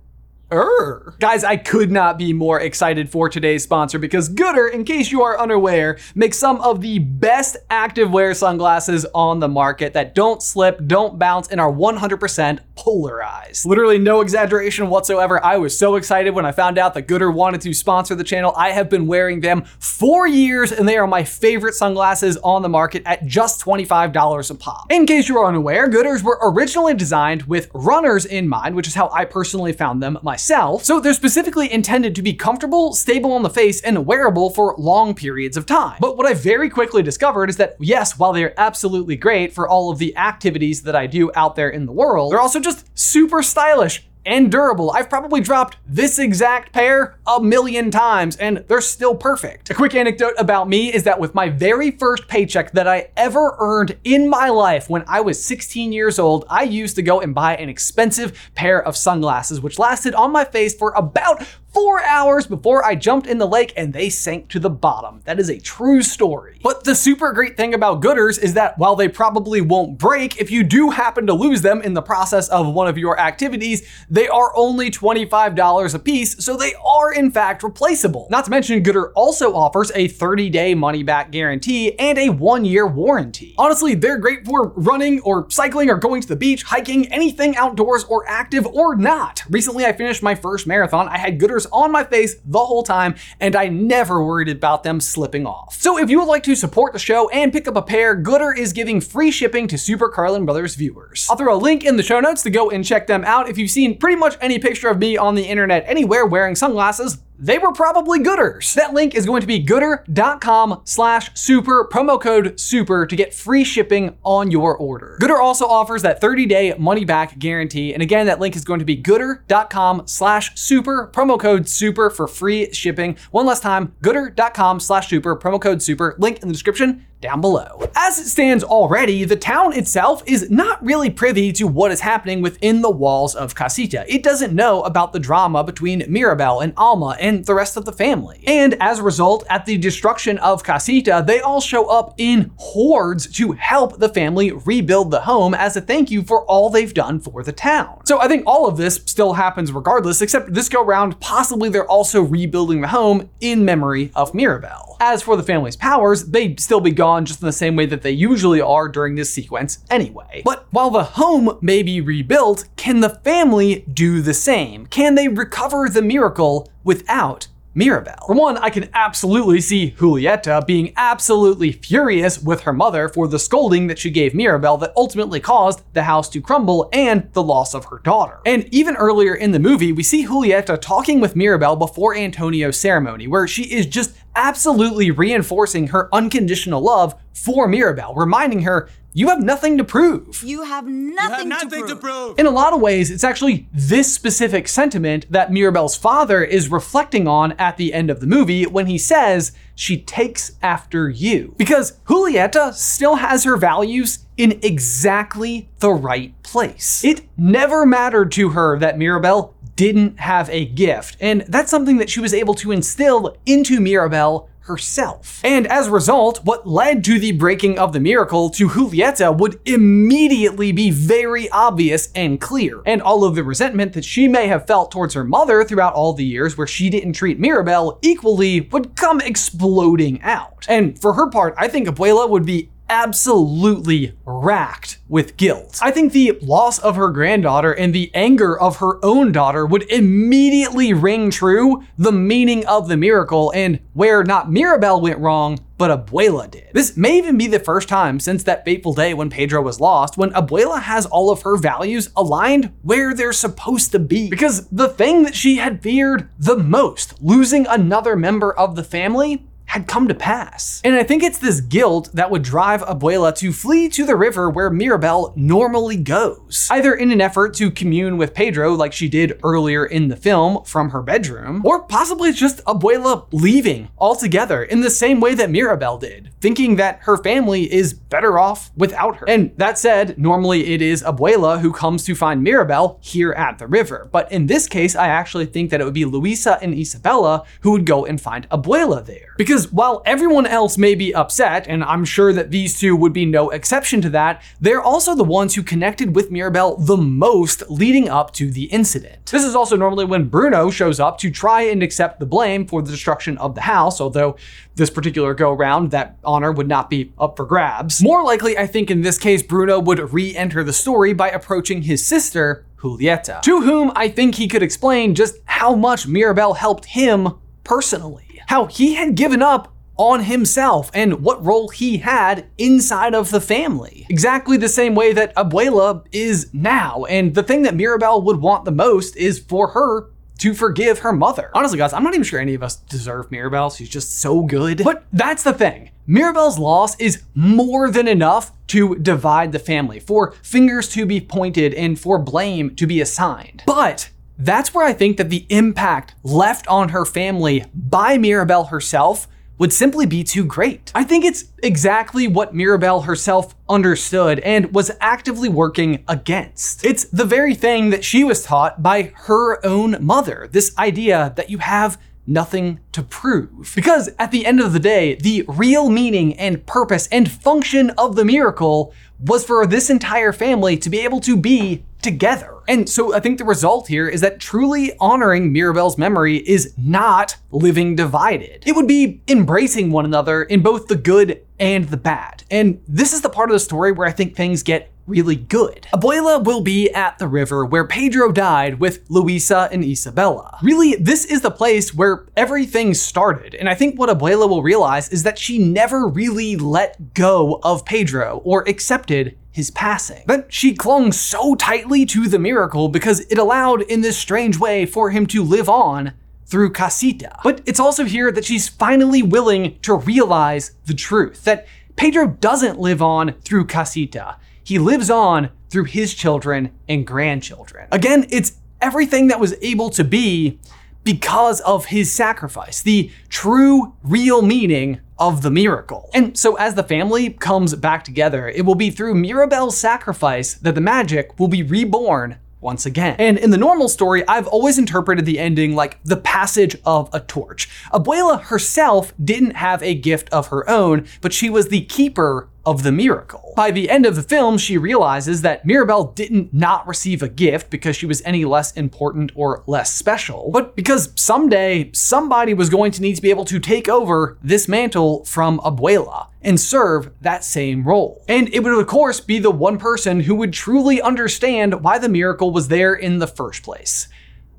Guys, 1.20 1.44
I 1.44 1.58
could 1.58 1.92
not 1.92 2.18
be 2.18 2.32
more 2.32 2.60
excited 2.60 3.10
for 3.10 3.28
today's 3.28 3.64
sponsor 3.64 3.98
because 3.98 4.30
Goodr, 4.30 4.72
in 4.72 4.84
case 4.84 5.12
you 5.12 5.24
are 5.24 5.40
unaware, 5.40 5.98
makes 6.14 6.38
some 6.38 6.62
of 6.62 6.82
the 6.82 7.00
best 7.00 7.58
activewear 7.72 8.36
sunglasses 8.36 9.06
on 9.16 9.40
the 9.40 9.48
market 9.48 9.94
that 9.94 10.14
don't 10.14 10.44
slip, 10.44 10.86
don't 10.86 11.18
bounce, 11.18 11.48
and 11.48 11.60
are 11.60 11.72
100% 11.72 12.60
polarized. 12.76 13.66
Literally 13.66 13.98
no 13.98 14.22
exaggeration 14.22 14.90
whatsoever. 14.90 15.44
I 15.44 15.58
was 15.58 15.78
so 15.78 15.96
excited 15.96 16.36
when 16.36 16.46
I 16.46 16.52
found 16.52 16.78
out 16.78 16.94
that 16.94 17.08
Goodr 17.08 17.34
wanted 17.34 17.62
to 17.62 17.74
sponsor 17.74 18.14
the 18.14 18.24
channel. 18.24 18.54
I 18.56 18.72
have 18.72 18.90
been 18.90 19.08
wearing 19.08 19.42
them 19.42 19.64
for 19.80 20.28
years 20.28 20.72
and 20.72 20.88
they 20.88 20.98
are 20.98 21.08
my 21.08 21.24
favorite 21.24 21.74
sunglasses 21.74 22.38
on 22.38 22.62
the 22.62 22.70
market 22.70 23.02
at 23.06 23.26
just 23.26 23.64
$25 23.64 24.52
a 24.52 24.56
pop. 24.56 24.92
In 24.92 25.06
case 25.06 25.28
you 25.28 25.38
are 25.40 25.48
unaware, 25.48 25.90
Goodrs 25.90 26.22
were 26.22 26.38
originally 26.44 26.94
designed 26.94 27.44
with 27.44 27.72
runners 27.74 28.26
in 28.26 28.48
mind, 28.48 28.76
which 28.76 28.88
is 28.88 28.94
how 28.94 29.10
I 29.12 29.26
personally 29.26 29.74
found 29.74 30.04
them 30.04 30.20
myself. 30.22 30.43
So 30.80 31.00
they're 31.00 31.14
specifically 31.14 31.72
intended 31.72 32.16
to 32.16 32.22
be 32.22 32.34
comfortable, 32.34 32.94
stable 32.94 33.32
on 33.32 33.44
the 33.44 33.50
face, 33.50 33.82
and 33.82 34.06
wearable 34.06 34.50
for 34.50 34.76
long 34.78 35.16
periods 35.16 35.56
of 35.56 35.66
time. 35.66 35.98
But 36.02 36.18
what 36.18 36.26
I 36.26 36.34
very 36.34 36.70
quickly 36.70 37.02
discovered 37.02 37.50
is 37.50 37.58
that 37.58 37.78
yes, 37.80 38.20
while 38.20 38.34
they're 38.34 38.60
absolutely 38.60 39.16
great 39.16 39.54
for 39.54 39.70
all 39.70 39.90
of 39.90 40.00
the 40.00 40.18
activities 40.18 40.82
that 40.84 40.96
I 40.96 41.08
do 41.08 41.32
out 41.34 41.56
there 41.56 41.70
in 41.70 41.86
the 41.86 41.94
world, 41.94 42.34
they're 42.34 42.42
also 42.42 42.60
just 42.60 42.88
super 42.98 43.42
stylish 43.42 44.06
and 44.26 44.52
durable. 44.52 44.92
I've 44.92 45.10
probably 45.10 45.42
dropped 45.42 45.78
this 45.88 46.20
exact 46.20 46.74
pair 46.74 47.18
a 47.28 47.42
million 47.42 47.92
times 47.92 48.36
and 48.38 48.64
they're 48.68 48.82
still 48.82 49.16
perfect. 49.16 49.70
A 49.70 49.74
quick 49.74 49.96
anecdote 49.96 50.34
about 50.38 50.70
me 50.70 50.94
is 50.94 51.04
that 51.04 51.20
with 51.20 51.36
my 51.36 51.50
very 51.50 51.92
first 51.92 52.28
paycheck 52.28 52.72
that 52.72 52.88
I 52.88 53.10
ever 53.18 53.56
earned 53.60 53.98
in 54.04 54.30
my 54.30 54.50
life 54.50 54.90
when 54.90 55.04
I 55.08 55.22
was 55.22 55.44
16 55.44 55.92
years 55.92 56.20
old, 56.20 56.46
I 56.50 56.64
used 56.64 56.96
to 56.96 57.02
go 57.02 57.22
and 57.22 57.36
buy 57.36 57.56
an 57.56 57.70
expensive 57.70 58.52
pair 58.56 58.82
of 58.82 58.98
sunglasses, 58.98 59.62
which 59.62 59.80
lasted 59.80 60.14
on 60.16 60.32
my 60.32 60.46
face 60.46 60.76
for 60.76 60.94
about 60.96 61.44
four 61.74 62.04
hours 62.04 62.46
before 62.46 62.86
I 62.86 62.96
jumped 62.96 63.28
in 63.28 63.40
the 63.40 63.48
lake 63.48 63.74
and 63.76 63.92
they 63.92 64.10
sank 64.10 64.48
to 64.50 64.60
the 64.60 64.70
bottom. 64.70 65.22
That 65.26 65.40
is 65.40 65.50
a 65.50 65.60
true 65.60 66.04
story. 66.04 66.60
But 66.62 66.84
the 66.84 66.96
super 66.96 67.34
great 67.34 67.58
thing 67.58 67.74
about 67.74 68.02
Goodrs 68.02 68.42
is 68.42 68.54
that 68.54 68.78
while 68.78 68.96
they 68.96 69.08
probably 69.08 69.60
won't 69.60 69.98
break, 69.98 70.40
if 70.40 70.52
you 70.52 70.64
do 70.64 70.92
happen 70.92 71.26
to 71.28 71.34
lose 71.34 71.62
them 71.62 71.82
in 71.82 71.94
the 71.94 72.02
process 72.02 72.48
of 72.50 72.74
one 72.74 72.88
of 72.88 72.98
your 72.98 73.20
activities, 73.20 73.88
they 74.10 74.28
are 74.28 74.56
only 74.56 74.92
$25 74.92 75.94
a 75.94 76.00
piece, 76.00 76.44
so 76.44 76.56
they 76.56 76.74
are 76.86 77.12
in 77.12 77.32
fact 77.32 77.64
replaceable. 77.64 78.28
Not 78.30 78.46
to 78.46 78.52
mention, 78.52 78.84
Goodr 78.84 79.12
also 79.16 79.56
offers 79.56 79.92
a 79.96 80.08
30 80.08 80.50
day 80.50 80.76
money 80.76 81.04
back 81.04 81.32
guarantee 81.32 81.98
and 81.98 82.18
a 82.18 82.30
one 82.30 82.66
year 82.66 82.86
warranty. 82.86 83.56
Honestly, 83.58 83.96
they're 83.96 84.18
great 84.18 84.46
for 84.46 84.70
running 84.76 85.22
or 85.22 85.50
cycling 85.50 85.90
or 85.90 85.98
going 85.98 86.22
to 86.22 86.28
the 86.28 86.36
beach, 86.36 86.64
hiking, 86.64 87.12
anything 87.12 87.56
outdoors 87.56 88.04
or 88.04 88.28
active 88.30 88.68
or 88.68 88.96
not. 88.96 89.44
Recently, 89.50 89.86
I 89.86 89.94
finished 89.94 90.22
my 90.22 90.36
first 90.36 90.68
marathon. 90.68 91.08
I 91.08 91.18
had 91.18 91.40
Goodrs 91.40 91.63
on 91.72 91.92
my 91.92 92.04
face 92.04 92.36
the 92.46 92.64
whole 92.64 92.84
time, 92.84 93.16
and 93.40 93.56
I 93.56 93.68
never 93.68 94.24
worried 94.24 94.50
about 94.50 94.84
them 94.84 95.00
slipping 95.00 95.46
off. 95.46 95.76
So 95.80 95.98
if 95.98 96.10
you 96.10 96.20
would 96.20 96.28
like 96.28 96.44
to 96.44 96.56
support 96.56 96.94
the 96.94 97.00
show 97.00 97.30
and 97.30 97.52
pick 97.52 97.68
up 97.68 97.76
a 97.76 97.82
pair, 97.82 98.16
Goodr 98.16 98.58
is 98.58 98.74
giving 98.74 99.02
free 99.02 99.32
shipping 99.32 99.68
to 99.68 99.78
Super 99.78 100.10
Carlin 100.10 100.46
Brothers 100.46 100.76
viewers. 100.76 101.28
I'll 101.30 101.38
throw 101.38 101.56
a 101.56 101.58
link 101.58 101.84
in 101.84 101.98
the 101.98 102.04
show 102.04 102.20
notes 102.20 102.44
to 102.44 102.50
go 102.50 102.70
and 102.70 102.86
check 102.86 103.08
them 103.08 103.24
out. 103.26 103.50
If 103.50 103.58
you've 103.58 103.72
seen 103.72 103.98
pretty 103.98 104.18
much 104.18 104.38
any 104.42 104.60
picture 104.60 104.90
of 104.90 105.00
me 105.00 105.18
on 105.18 105.36
the 105.36 105.44
internet 105.44 105.84
anywhere 105.88 106.26
wearing 106.26 106.56
sunglasses, 106.56 107.18
they 107.38 107.58
were 107.58 107.72
probably 107.72 108.20
Goodrs. 108.20 108.74
That 108.74 108.94
link 108.94 109.16
is 109.16 109.26
going 109.26 109.42
to 109.42 109.48
be 109.48 109.64
goodr.com 109.64 110.82
slash 110.86 111.32
super, 111.34 111.88
promo 111.92 112.22
code 112.22 112.60
super 112.60 113.06
to 113.06 113.16
get 113.16 113.34
free 113.34 113.64
shipping 113.64 114.18
on 114.24 114.52
your 114.52 114.76
order. 114.78 115.18
Goodr 115.22 115.40
also 115.40 115.66
offers 115.66 116.02
that 116.04 116.22
30 116.22 116.46
day 116.46 116.74
money 116.78 117.06
back 117.06 117.40
guarantee. 117.40 117.94
And 117.94 118.02
again, 118.02 118.26
that 118.28 118.40
link 118.40 118.56
is 118.56 118.64
going 118.64 118.80
to 118.80 118.86
be 118.86 119.02
goodr.com 119.02 120.08
slash 120.08 120.60
super, 120.60 121.12
promo 121.14 121.40
code 121.40 121.68
super 121.68 122.10
for 122.10 122.28
free 122.28 122.72
shipping. 122.74 123.18
One 123.32 123.46
last 123.46 123.64
time, 123.64 123.94
goodr.com 124.04 124.80
slash 124.80 125.10
super, 125.10 125.36
promo 125.36 125.62
code 125.62 125.82
super, 125.82 126.16
link 126.18 126.42
in 126.42 126.48
the 126.48 126.54
description 126.54 127.06
down 127.24 127.42
below. 127.42 127.90
As 127.96 128.20
it 128.20 128.28
stands 128.28 128.64
already, 128.64 129.24
the 129.24 129.36
town 129.36 129.74
itself 129.74 130.22
is 130.28 130.52
not 130.52 130.84
really 130.84 131.10
privy 131.10 131.52
to 131.54 131.66
what 131.66 131.92
is 131.92 132.02
happening 132.02 132.42
within 132.42 132.82
the 132.82 132.92
walls 132.92 133.34
of 133.34 133.56
Casita. 133.56 134.06
It 134.08 134.22
doesn't 134.22 134.54
know 134.54 134.84
about 134.84 135.14
the 135.14 135.20
drama 135.20 135.64
between 135.64 136.04
Mirabel 136.08 136.60
and 136.60 136.74
Alma 136.76 137.16
and 137.20 137.46
the 137.46 137.56
rest 137.56 137.78
of 137.78 137.86
the 137.86 137.94
family. 137.94 138.44
And 138.46 138.76
as 138.82 139.00
a 139.00 139.04
result, 139.04 139.46
at 139.50 139.66
the 139.66 139.78
destruction 139.78 140.38
of 140.40 140.64
Casita, 140.64 141.24
they 141.26 141.40
all 141.40 141.62
show 141.62 141.86
up 141.86 142.14
in 142.18 142.52
hordes 142.58 143.28
to 143.38 143.54
help 143.54 144.00
the 144.00 144.10
family 144.10 144.52
rebuild 144.52 145.10
the 145.10 145.22
home 145.22 145.54
as 145.54 145.78
a 145.78 145.82
thank 145.82 146.12
you 146.12 146.24
for 146.24 146.46
all 146.46 146.70
they've 146.70 146.94
done 146.94 147.22
for 147.22 147.42
the 147.42 147.54
town. 147.54 148.02
So 148.06 148.20
I 148.20 148.28
think 148.28 148.44
all 148.46 148.68
of 148.68 148.76
this 148.76 148.96
still 149.06 149.34
happens 149.34 149.72
regardless, 149.72 150.22
except 150.22 150.54
this 150.54 150.68
go 150.68 150.84
round, 150.84 151.20
possibly 151.22 151.70
they're 151.70 151.88
also 151.90 152.22
rebuilding 152.22 152.82
the 152.82 152.90
home 152.90 153.30
in 153.40 153.64
memory 153.64 154.12
of 154.14 154.34
Mirabel. 154.34 154.98
As 155.00 155.22
for 155.22 155.38
the 155.38 155.44
family's 155.44 155.76
powers, 155.76 156.26
they'd 156.26 156.60
still 156.60 156.82
be 156.82 156.92
gone 156.92 157.13
just 157.22 157.42
in 157.42 157.46
the 157.46 157.52
same 157.52 157.76
way 157.76 157.86
that 157.86 158.02
they 158.02 158.12
usually 158.12 158.62
are 158.62 158.88
during 158.88 159.16
this 159.16 159.34
sequence 159.34 159.80
anyway. 159.90 160.42
But 160.44 160.68
while 160.72 160.90
the 160.90 161.04
home 161.04 161.58
may 161.62 161.84
be 161.84 162.02
rebuilt, 162.02 162.66
can 162.76 163.00
the 163.00 163.10
family 163.10 163.86
do 163.92 164.22
the 164.22 164.34
same? 164.34 164.88
Can 164.88 165.16
they 165.16 165.28
recover 165.28 165.90
the 165.90 166.02
miracle 166.02 166.72
without 166.84 167.48
Mirabel. 167.76 168.16
For 168.28 168.36
one, 168.36 168.58
I 168.58 168.70
can 168.70 168.90
absolutely 168.94 169.60
see 169.60 169.96
Julieta 169.98 170.66
being 170.66 170.94
absolutely 170.96 171.72
furious 171.72 172.40
with 172.40 172.62
her 172.62 172.74
mother 172.74 173.10
for 173.10 173.28
the 173.28 173.40
scolding 173.40 173.88
that 173.88 173.98
she 173.98 174.12
gave 174.12 174.36
Mirabel 174.36 174.78
that 174.78 174.94
ultimately 174.96 175.40
caused 175.40 175.82
the 175.94 176.04
house 176.04 176.30
to 176.30 176.42
crumble 176.42 176.90
and 176.94 177.30
the 177.34 177.42
loss 177.42 177.74
of 177.74 177.86
her 177.86 178.00
daughter. 178.00 178.40
And 178.46 178.72
even 178.72 178.96
earlier 178.96 179.34
in 179.34 179.52
the 179.52 179.60
movie, 179.60 179.92
we 179.92 180.04
see 180.04 180.26
Julieta 180.26 180.80
talking 180.80 181.20
with 181.20 181.36
Mirabel 181.36 181.76
before 181.76 182.16
Antonio's 182.16 182.80
ceremony, 182.80 183.28
where 183.28 183.48
she 183.48 183.64
is 183.64 183.86
just 183.88 184.16
absolutely 184.36 185.12
reinforcing 185.12 185.88
her 185.88 186.10
unconditional 186.14 186.82
love 186.82 187.16
for 187.34 187.68
Mirabel, 187.68 188.14
reminding 188.16 188.64
her 188.64 188.90
you 189.16 189.30
have 189.30 189.44
nothing 189.44 189.78
to 189.78 189.84
prove. 189.84 190.44
You 190.44 190.64
have 190.64 190.88
nothing, 190.88 191.50
nothing 191.50 191.70
to, 191.70 191.78
prove. 191.78 191.90
to 191.90 191.96
prove. 191.96 192.40
In 192.40 192.48
a 192.48 192.52
lot 192.52 192.74
of 192.74 192.82
ways, 192.82 193.12
it's 193.12 193.24
actually 193.24 193.68
this 193.72 194.12
specific 194.12 194.68
sentiment 194.68 195.28
that 195.30 195.52
Mirabel's 195.52 195.96
father 195.96 196.44
is 196.44 196.70
reflecting 196.70 197.28
on 197.28 197.52
at 197.54 197.78
the 197.78 197.94
end 197.94 198.10
of 198.10 198.22
the 198.22 198.28
movie 198.28 198.66
when 198.66 198.88
he 198.88 198.98
says, 198.98 199.52
She 199.76 199.98
takes 199.98 200.54
after 200.64 201.10
you. 201.10 201.54
Because 201.58 202.00
Julieta 202.08 202.74
still 202.74 203.16
has 203.18 203.44
her 203.44 203.56
values 203.56 204.26
in 204.36 204.60
exactly 204.64 205.70
the 205.78 205.92
right 205.92 206.34
place. 206.42 207.04
It 207.04 207.28
never 207.38 207.86
mattered 207.86 208.32
to 208.34 208.50
her 208.50 208.80
that 208.80 208.98
Mirabel 208.98 209.53
didn't 209.76 210.20
have 210.20 210.50
a 210.50 210.66
gift, 210.66 211.18
and 211.20 211.42
that's 211.48 211.72
something 211.72 211.98
that 211.98 212.10
she 212.10 212.20
was 212.20 212.34
able 212.34 212.54
to 212.56 212.72
instill 212.72 213.36
into 213.46 213.80
Mirabel 213.80 214.50
herself. 214.64 215.42
And 215.44 215.68
as 215.68 215.88
a 215.88 215.92
result, 215.92 216.44
what 216.44 216.68
led 216.68 217.04
to 217.06 217.20
the 217.20 217.34
breaking 217.34 217.78
of 217.78 217.94
the 217.94 218.00
miracle 218.00 218.50
to 218.52 218.70
Julieta 218.70 219.38
would 219.38 219.60
immediately 219.66 220.72
be 220.72 220.90
very 220.90 221.50
obvious 221.50 222.10
and 222.16 222.40
clear. 222.40 222.82
And 222.86 223.02
all 223.02 223.24
of 223.24 223.36
the 223.36 223.44
resentment 223.44 223.94
that 223.94 224.06
she 224.06 224.28
may 224.28 224.48
have 224.48 224.66
felt 224.66 224.92
towards 224.92 225.14
her 225.16 225.24
mother 225.24 225.64
throughout 225.64 225.94
all 225.94 226.14
the 226.14 226.26
years 226.26 226.58
where 226.58 226.68
she 226.68 226.90
didn't 226.90 227.14
treat 227.14 227.40
Mirabel 227.40 228.00
equally 228.02 228.62
would 228.62 228.96
come 228.96 229.20
exploding 229.20 230.22
out. 230.22 230.66
And 230.70 231.00
for 231.00 231.14
her 231.14 231.30
part, 231.30 231.56
I 231.58 231.68
think 231.68 231.88
Abuela 231.88 232.30
would 232.30 232.46
be 232.46 232.70
absolutely 232.94 234.16
racked 234.24 235.00
with 235.10 235.36
guilt. 235.36 235.80
I 235.82 235.90
think 235.90 236.14
the 236.14 236.38
loss 236.44 236.78
of 236.78 236.96
her 236.96 237.10
granddaughter 237.10 237.72
and 237.74 237.94
the 237.94 238.12
anger 238.14 238.58
of 238.58 238.78
her 238.78 239.04
own 239.04 239.32
daughter 239.32 239.66
would 239.66 239.92
immediately 239.92 240.94
ring 240.94 241.32
true 241.32 241.84
the 241.98 242.12
meaning 242.12 242.64
of 242.68 242.88
the 242.88 242.96
miracle 242.96 243.52
and 243.56 243.80
where 243.94 244.24
not 244.24 244.52
Mirabel 244.52 245.02
went 245.02 245.18
wrong, 245.18 245.60
but 245.80 246.06
Abuela 246.06 246.50
did. 246.50 246.70
This 246.74 246.96
may 246.96 247.18
even 247.18 247.36
be 247.36 247.48
the 247.48 247.60
first 247.60 247.90
time 247.90 248.20
since 248.20 248.44
that 248.44 248.64
fateful 248.64 248.94
day 248.94 249.16
when 249.16 249.32
Pedro 249.32 249.64
was 249.64 249.80
lost 249.80 250.16
when 250.16 250.30
Abuela 250.32 250.82
has 250.84 251.08
all 251.08 251.32
of 251.32 251.42
her 251.42 251.58
values 251.58 252.12
aligned 252.16 252.72
where 252.84 253.16
they're 253.16 253.34
supposed 253.34 253.92
to 253.94 254.00
be. 254.00 254.30
Because 254.30 254.68
the 254.70 254.88
thing 254.88 255.24
that 255.24 255.36
she 255.36 255.58
had 255.58 255.82
feared 255.82 256.30
the 256.38 256.58
most, 256.58 257.22
losing 257.24 257.66
another 257.66 258.16
member 258.16 258.54
of 258.54 258.76
the 258.76 258.84
family, 258.84 259.48
had 259.74 259.88
come 259.88 260.08
to 260.08 260.14
pass. 260.14 260.82
And 260.84 260.94
I 260.94 261.02
think 261.02 261.24
it's 261.24 261.40
this 261.40 261.60
guilt 261.60 262.12
that 262.14 262.30
would 262.30 262.44
drive 262.44 262.84
Abuela 262.84 263.36
to 263.38 263.52
flee 263.52 263.90
to 263.90 264.06
the 264.06 264.16
river 264.16 264.48
where 264.48 264.70
Mirabel 264.70 265.34
normally 265.36 265.98
goes, 265.98 266.68
either 266.70 266.94
in 266.94 267.10
an 267.10 267.20
effort 267.20 267.56
to 267.56 267.72
commune 267.72 268.18
with 268.18 268.36
Pedro 268.36 268.74
like 268.74 268.94
she 268.94 269.10
did 269.10 269.40
earlier 269.44 269.84
in 269.84 270.10
the 270.10 270.16
film 270.16 270.64
from 270.64 270.92
her 270.92 271.02
bedroom, 271.02 271.66
or 271.66 271.82
possibly 271.88 272.32
just 272.32 272.64
Abuela 272.66 273.26
leaving 273.32 273.90
altogether 273.98 274.62
in 274.62 274.82
the 274.82 274.92
same 274.92 275.20
way 275.20 275.34
that 275.34 275.50
Mirabel 275.50 275.98
did, 275.98 276.30
thinking 276.40 276.76
that 276.76 277.00
her 277.02 277.18
family 277.18 277.74
is 277.74 277.96
better 277.96 278.38
off 278.38 278.70
without 278.76 279.16
her. 279.16 279.28
And 279.28 279.58
that 279.58 279.80
said, 279.80 280.20
normally 280.20 280.74
it 280.76 280.84
is 280.84 281.02
Abuela 281.02 281.62
who 281.62 281.74
comes 281.74 282.04
to 282.04 282.14
find 282.14 282.44
Mirabel 282.44 283.00
here 283.02 283.32
at 283.32 283.58
the 283.58 283.66
river. 283.66 284.08
But 284.12 284.32
in 284.32 284.46
this 284.46 284.68
case, 284.68 284.96
I 284.96 285.08
actually 285.08 285.48
think 285.48 285.72
that 285.72 285.82
it 285.82 285.84
would 285.84 285.96
be 285.96 286.06
Luisa 286.06 286.60
and 286.62 286.76
Isabela 286.76 287.44
who 287.62 287.72
would 287.72 287.88
go 287.88 288.06
and 288.06 288.22
find 288.22 288.48
Abuela 288.50 289.04
there. 289.04 289.34
Because 289.36 289.63
while 289.72 290.02
everyone 290.06 290.46
else 290.46 290.78
may 290.78 290.96
be 290.96 291.14
upset, 291.14 291.68
and 291.68 291.84
I'm 291.84 292.06
sure 292.06 292.34
that 292.34 292.52
these 292.52 292.80
two 292.80 292.96
would 292.96 293.14
be 293.14 293.26
no 293.26 293.50
exception 293.50 294.02
to 294.02 294.10
that, 294.12 294.42
they're 294.60 294.82
also 294.82 295.16
the 295.16 295.24
ones 295.24 295.56
who 295.56 295.64
connected 295.64 296.16
with 296.16 296.32
Mirabel 296.32 296.78
the 296.78 296.98
most 296.98 297.64
leading 297.70 298.10
up 298.10 298.34
to 298.34 298.52
the 298.52 298.66
incident. 298.66 299.26
This 299.28 299.44
is 299.44 299.56
also 299.56 299.76
normally 299.76 300.06
when 300.06 300.30
Bruno 300.30 300.70
shows 300.70 301.00
up 301.00 301.18
to 301.20 301.32
try 301.32 301.62
and 301.62 301.84
accept 301.84 302.20
the 302.20 302.26
blame 302.26 302.66
for 302.66 302.82
the 302.82 302.92
destruction 302.92 303.38
of 303.38 303.56
the 303.56 303.62
house, 303.62 304.02
although 304.02 304.36
this 304.76 304.90
particular 304.90 305.34
go 305.34 305.52
round, 305.52 305.92
that 305.92 306.18
honor 306.24 306.52
would 306.52 306.68
not 306.68 306.90
be 306.90 307.14
up 307.20 307.38
for 307.38 307.46
grabs. 307.46 308.02
More 308.02 308.24
likely, 308.24 308.58
I 308.58 308.68
think 308.68 308.90
in 308.90 309.02
this 309.02 309.18
case, 309.18 309.44
Bruno 309.44 309.80
would 309.80 310.14
re 310.14 310.36
enter 310.36 310.64
the 310.64 310.74
story 310.74 311.14
by 311.14 311.30
approaching 311.30 311.84
his 311.84 312.06
sister, 312.06 312.66
Julieta, 312.80 313.42
to 313.44 313.62
whom 313.62 313.92
I 313.96 314.10
think 314.10 314.36
he 314.36 314.48
could 314.48 314.64
explain 314.64 315.16
just 315.16 315.36
how 315.46 315.76
much 315.76 316.08
Mirabel 316.08 316.56
helped 316.56 316.86
him 316.86 317.36
personally, 317.64 318.42
how 318.48 318.66
he 318.66 318.96
had 318.96 319.16
given 319.16 319.42
up 319.42 319.74
on 319.96 320.24
himself 320.24 320.90
and 320.94 321.22
what 321.22 321.44
role 321.46 321.70
he 321.70 321.98
had 322.00 322.46
inside 322.58 323.14
of 323.14 323.30
the 323.30 323.42
family. 323.42 324.06
Exactly 324.10 324.58
the 324.58 324.70
same 324.70 324.96
way 324.96 325.14
that 325.14 325.36
Abuela 325.36 326.04
is 326.12 326.50
now. 326.54 327.06
And 327.06 327.36
the 327.36 327.44
thing 327.44 327.62
that 327.64 327.76
Mirabel 327.76 328.22
would 328.24 328.38
want 328.38 328.66
the 328.66 328.72
most 328.72 329.16
is 329.16 329.40
for 329.40 329.70
her 329.70 330.10
to 330.40 330.54
forgive 330.54 331.00
her 331.00 331.14
mother. 331.14 331.52
Honestly, 331.54 331.78
guys, 331.78 331.94
I'm 331.94 332.04
not 332.04 332.14
even 332.14 332.24
sure 332.24 332.40
any 332.40 332.56
of 332.56 332.64
us 332.64 332.76
deserve 332.76 333.30
Mirabel. 333.32 333.70
She's 333.70 333.90
just 333.90 334.20
so 334.20 334.42
good. 334.42 334.82
But 334.84 335.06
that's 335.14 335.44
the 335.44 335.54
thing. 335.54 335.92
Mirabel's 336.06 336.60
loss 336.60 337.00
is 337.00 337.24
more 337.34 337.90
than 337.90 338.08
enough 338.08 338.52
to 338.68 338.96
divide 338.96 339.52
the 339.52 339.60
family, 339.60 340.00
for 340.00 340.32
fingers 340.42 340.90
to 340.90 341.06
be 341.06 341.22
pointed 341.22 341.74
and 341.76 342.00
for 342.00 342.18
blame 342.18 342.76
to 342.76 342.88
be 342.88 343.00
assigned. 343.00 343.64
But 343.66 344.10
that's 344.46 344.74
where 344.74 344.86
I 344.86 344.94
think 344.94 345.18
that 345.18 345.30
the 345.30 345.46
impact 345.50 346.16
left 346.24 346.68
on 346.68 346.90
her 346.90 347.06
family 347.06 347.66
by 347.74 348.18
Mirabel 348.18 348.66
herself 348.66 349.28
would 349.58 349.72
simply 349.72 350.06
be 350.06 350.24
too 350.24 350.44
great. 350.44 350.92
I 350.96 351.04
think 351.04 351.24
it's 351.24 351.46
exactly 351.62 352.28
what 352.28 352.56
Mirabel 352.56 353.02
herself 353.02 353.56
understood 353.70 354.40
and 354.40 354.74
was 354.74 354.92
actively 355.00 355.48
working 355.48 356.04
against. 356.08 356.84
It's 356.84 357.06
the 357.06 357.26
very 357.26 357.56
thing 357.56 357.92
that 357.92 358.04
she 358.04 358.24
was 358.24 358.44
taught 358.44 358.82
by 358.82 359.14
her 359.16 359.64
own 359.66 359.98
mother 360.02 360.50
this 360.52 360.78
idea 360.78 361.34
that 361.38 361.50
you 361.50 361.60
have 361.60 361.98
nothing 362.26 362.80
to 362.94 363.04
prove. 363.04 363.72
Because 363.76 364.10
at 364.18 364.32
the 364.32 364.46
end 364.46 364.60
of 364.60 364.74
the 364.74 364.80
day, 364.80 365.16
the 365.16 365.46
real 365.48 365.90
meaning 365.90 366.38
and 366.40 366.66
purpose 366.66 367.08
and 367.12 367.30
function 367.30 367.90
of 367.92 368.16
the 368.16 368.26
miracle 368.26 368.94
was 369.20 369.46
for 369.46 369.66
this 369.66 369.90
entire 369.90 370.34
family 370.34 370.78
to 370.78 370.90
be 370.90 371.00
able 371.00 371.20
to 371.22 371.38
be 371.38 371.84
together. 372.04 372.60
And 372.68 372.88
so 372.88 373.14
I 373.14 373.20
think 373.20 373.38
the 373.38 373.46
result 373.46 373.88
here 373.88 374.08
is 374.08 374.22
that 374.22 374.40
truly 374.40 374.94
honoring 375.00 375.52
Mirabel's 375.52 375.98
memory 375.98 376.38
is 376.38 376.74
not 376.78 377.38
living 377.52 377.96
divided. 377.96 378.64
It 378.66 378.76
would 378.76 378.88
be 378.88 379.22
embracing 379.28 379.92
one 379.92 380.06
another 380.06 380.44
in 380.44 380.62
both 380.62 380.88
the 380.88 380.96
good 380.96 381.42
and 381.60 381.90
the 381.90 381.98
bad. 381.98 382.44
And 382.52 382.82
this 382.88 383.14
is 383.14 383.22
the 383.22 383.30
part 383.30 383.50
of 383.50 383.54
the 383.54 383.60
story 383.60 383.92
where 383.92 384.08
I 384.08 384.12
think 384.12 384.36
things 384.36 384.64
get 384.64 384.93
really 385.06 385.36
good. 385.36 385.88
Abuela 385.94 386.44
will 386.44 386.62
be 386.62 386.90
at 386.92 387.20
the 387.20 387.28
river 387.28 387.66
where 387.66 387.86
Pedro 387.86 388.32
died 388.32 388.80
with 388.80 389.04
Luisa 389.10 389.70
and 389.72 389.84
Isabela. 389.84 390.58
Really, 390.62 390.96
this 390.96 391.26
is 391.26 391.42
the 391.42 391.52
place 391.52 391.94
where 391.94 392.26
everything 392.38 392.94
started, 392.94 393.56
and 393.56 393.70
I 393.70 393.76
think 393.76 394.00
what 394.00 394.10
Abuela 394.10 394.48
will 394.48 394.64
realize 394.64 395.10
is 395.10 395.24
that 395.24 395.40
she 395.40 395.58
never 395.58 396.08
really 396.08 396.56
let 396.56 397.14
go 397.14 397.60
of 397.64 397.86
Pedro 397.86 398.42
or 398.44 398.68
accepted 398.68 399.38
his 399.52 399.70
passing. 399.72 400.24
But 400.26 400.52
she 400.52 400.74
clung 400.74 401.12
so 401.12 401.56
tightly 401.56 402.06
to 402.08 402.28
the 402.28 402.40
miracle 402.40 402.90
because 402.90 403.20
it 403.22 403.38
allowed, 403.38 403.84
in 403.84 404.02
this 404.02 404.18
strange 404.18 404.58
way, 404.58 404.86
for 404.86 405.12
him 405.12 405.28
to 405.28 405.44
live 405.44 405.70
on 405.70 406.14
through 406.46 406.72
Casita. 406.72 407.38
But 407.44 407.62
it's 407.66 407.80
also 407.80 408.06
here 408.06 408.32
that 408.32 408.46
she's 408.46 408.68
finally 408.68 409.22
willing 409.22 409.80
to 409.82 409.96
realize 409.96 410.72
the 410.86 410.94
truth 410.94 411.44
that 411.44 411.68
Pedro 411.96 412.28
doesn't 412.28 412.80
live 412.80 413.02
on 413.02 413.34
through 413.44 413.66
Casita 413.66 414.38
he 414.64 414.80
lives 414.80 415.10
on 415.10 415.50
through 415.70 415.86
his 415.86 416.14
children 416.14 416.72
and 416.88 417.06
grandchildren. 417.06 417.88
Again, 417.92 418.26
it's 418.30 418.58
everything 418.82 419.28
that 419.28 419.40
was 419.40 419.56
able 419.62 419.90
to 419.92 420.04
be 420.04 420.60
because 421.04 421.60
of 421.62 421.86
his 421.86 422.12
sacrifice, 422.12 422.82
the 422.82 423.12
true, 423.30 423.94
real 424.04 424.42
meaning 424.42 425.02
of 425.20 425.42
the 425.42 425.52
miracle. 425.52 426.10
And 426.14 426.38
so, 426.38 426.56
as 426.56 426.76
the 426.76 426.84
family 426.84 427.30
comes 427.32 427.76
back 427.76 428.04
together, 428.04 428.48
it 428.48 428.66
will 428.66 428.76
be 428.76 428.90
through 428.90 429.16
Mirabel's 429.16 429.78
sacrifice 429.78 430.54
that 430.56 430.76
the 430.76 430.82
magic 430.82 431.40
will 431.40 431.48
be 431.48 431.64
reborn 431.64 432.38
once 432.64 432.86
again. 432.86 433.16
And 433.20 433.38
in 433.38 433.52
the 433.52 433.58
normal 433.58 433.90
story, 433.90 434.26
I've 434.28 434.48
always 434.48 434.78
interpreted 434.78 435.26
the 435.26 435.38
ending 435.38 435.76
like 435.76 436.00
the 436.04 436.18
passage 436.18 436.78
of 436.86 437.10
a 437.14 437.20
torch. 437.20 437.70
Abuela 437.92 438.42
herself 438.42 439.14
didn't 439.24 439.58
have 439.58 439.84
a 439.84 439.94
gift 439.94 440.30
of 440.30 440.48
her 440.48 440.68
own, 440.70 441.06
but 441.22 441.34
she 441.34 441.50
was 441.50 441.68
the 441.68 441.82
keeper 441.82 442.50
of 442.66 442.84
the 442.84 442.92
miracle. 442.92 443.54
By 443.56 443.72
the 443.72 443.90
end 443.90 444.06
of 444.06 444.16
the 444.16 444.24
film, 444.24 444.58
she 444.58 444.78
realizes 444.78 445.42
that 445.42 445.66
Mirabel 445.66 446.06
didn't 446.06 446.54
not 446.54 446.88
receive 446.88 447.22
a 447.22 447.30
gift 447.30 447.70
because 447.70 447.96
she 447.96 448.06
was 448.06 448.22
any 448.24 448.46
less 448.46 448.72
important 448.74 449.32
or 449.36 449.64
less 449.68 449.94
special, 449.94 450.50
but 450.52 450.76
because 450.76 451.12
someday 451.16 451.92
somebody 451.94 452.54
was 452.54 452.70
going 452.70 452.92
to 452.94 453.02
need 453.02 453.16
to 453.16 453.22
be 453.22 453.30
able 453.30 453.46
to 453.46 453.60
take 453.60 453.90
over 453.90 454.38
this 454.42 454.68
mantle 454.68 455.26
from 455.26 455.60
Abuela 455.60 456.28
and 456.42 456.60
serve 456.60 457.12
that 457.22 457.44
same 457.44 457.84
role. 457.84 458.24
And 458.28 458.54
it 458.54 458.64
would, 458.64 458.78
of 458.78 458.88
course, 458.88 459.20
be 459.20 459.40
the 459.40 459.52
one 459.52 459.78
person 459.78 460.22
who 460.22 460.36
would 460.36 460.54
truly 460.54 461.02
understand 461.02 461.84
why 461.84 461.98
the 461.98 462.10
miracle 462.10 462.52
was 462.52 462.68
there 462.68 462.94
in 462.94 463.20
the 463.20 463.28
first 463.28 463.64
place. 463.64 464.08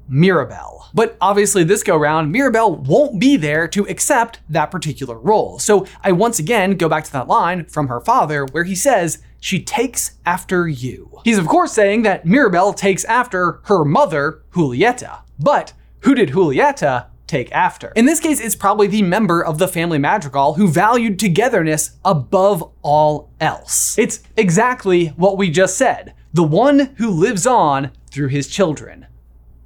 Mirabel. 0.09 0.87
But 0.95 1.17
obviously, 1.21 1.65
this 1.65 1.83
go 1.83 1.97
round, 1.97 2.31
Mirabel 2.31 2.77
won't 2.77 3.19
be 3.19 3.37
there 3.37 3.67
to 3.69 3.87
accept 3.89 4.41
that 4.49 4.71
particular 4.71 5.19
role. 5.19 5.59
So 5.59 5.87
I 6.03 6.13
once 6.13 6.39
again 6.39 6.77
go 6.77 6.89
back 6.89 7.05
to 7.05 7.13
that 7.13 7.29
line 7.29 7.65
from 7.67 7.89
her 7.89 8.01
father 8.01 8.45
where 8.47 8.65
he 8.65 8.75
says, 8.75 9.19
She 9.41 9.63
takes 9.63 10.13
after 10.25 10.69
you. 10.69 11.21
He's 11.25 11.39
of 11.39 11.47
course 11.47 11.73
saying 11.73 12.03
that 12.03 12.27
Mirabel 12.27 12.73
takes 12.73 13.05
after 13.05 13.61
her 13.65 13.85
mother, 13.85 14.43
Julieta. 14.53 15.23
But 15.39 15.73
who 16.01 16.15
did 16.15 16.31
Julieta 16.31 17.07
take 17.27 17.51
after? 17.51 17.93
In 17.97 18.05
this 18.05 18.21
case, 18.21 18.41
it's 18.41 18.55
probably 18.55 18.87
the 18.87 19.03
member 19.03 19.45
of 19.45 19.59
the 19.59 19.69
family 19.69 19.99
madrigal 19.99 20.55
who 20.55 20.69
valued 20.69 21.19
togetherness 21.19 21.97
above 22.05 22.71
all 22.83 23.31
else. 23.41 23.99
It's 23.99 24.23
exactly 24.37 25.09
what 25.09 25.39
we 25.39 25.51
just 25.51 25.77
said 25.77 26.15
the 26.33 26.43
one 26.43 26.93
who 26.97 27.09
lives 27.09 27.47
on 27.47 27.93
through 28.11 28.27
his 28.27 28.49
children. 28.49 29.07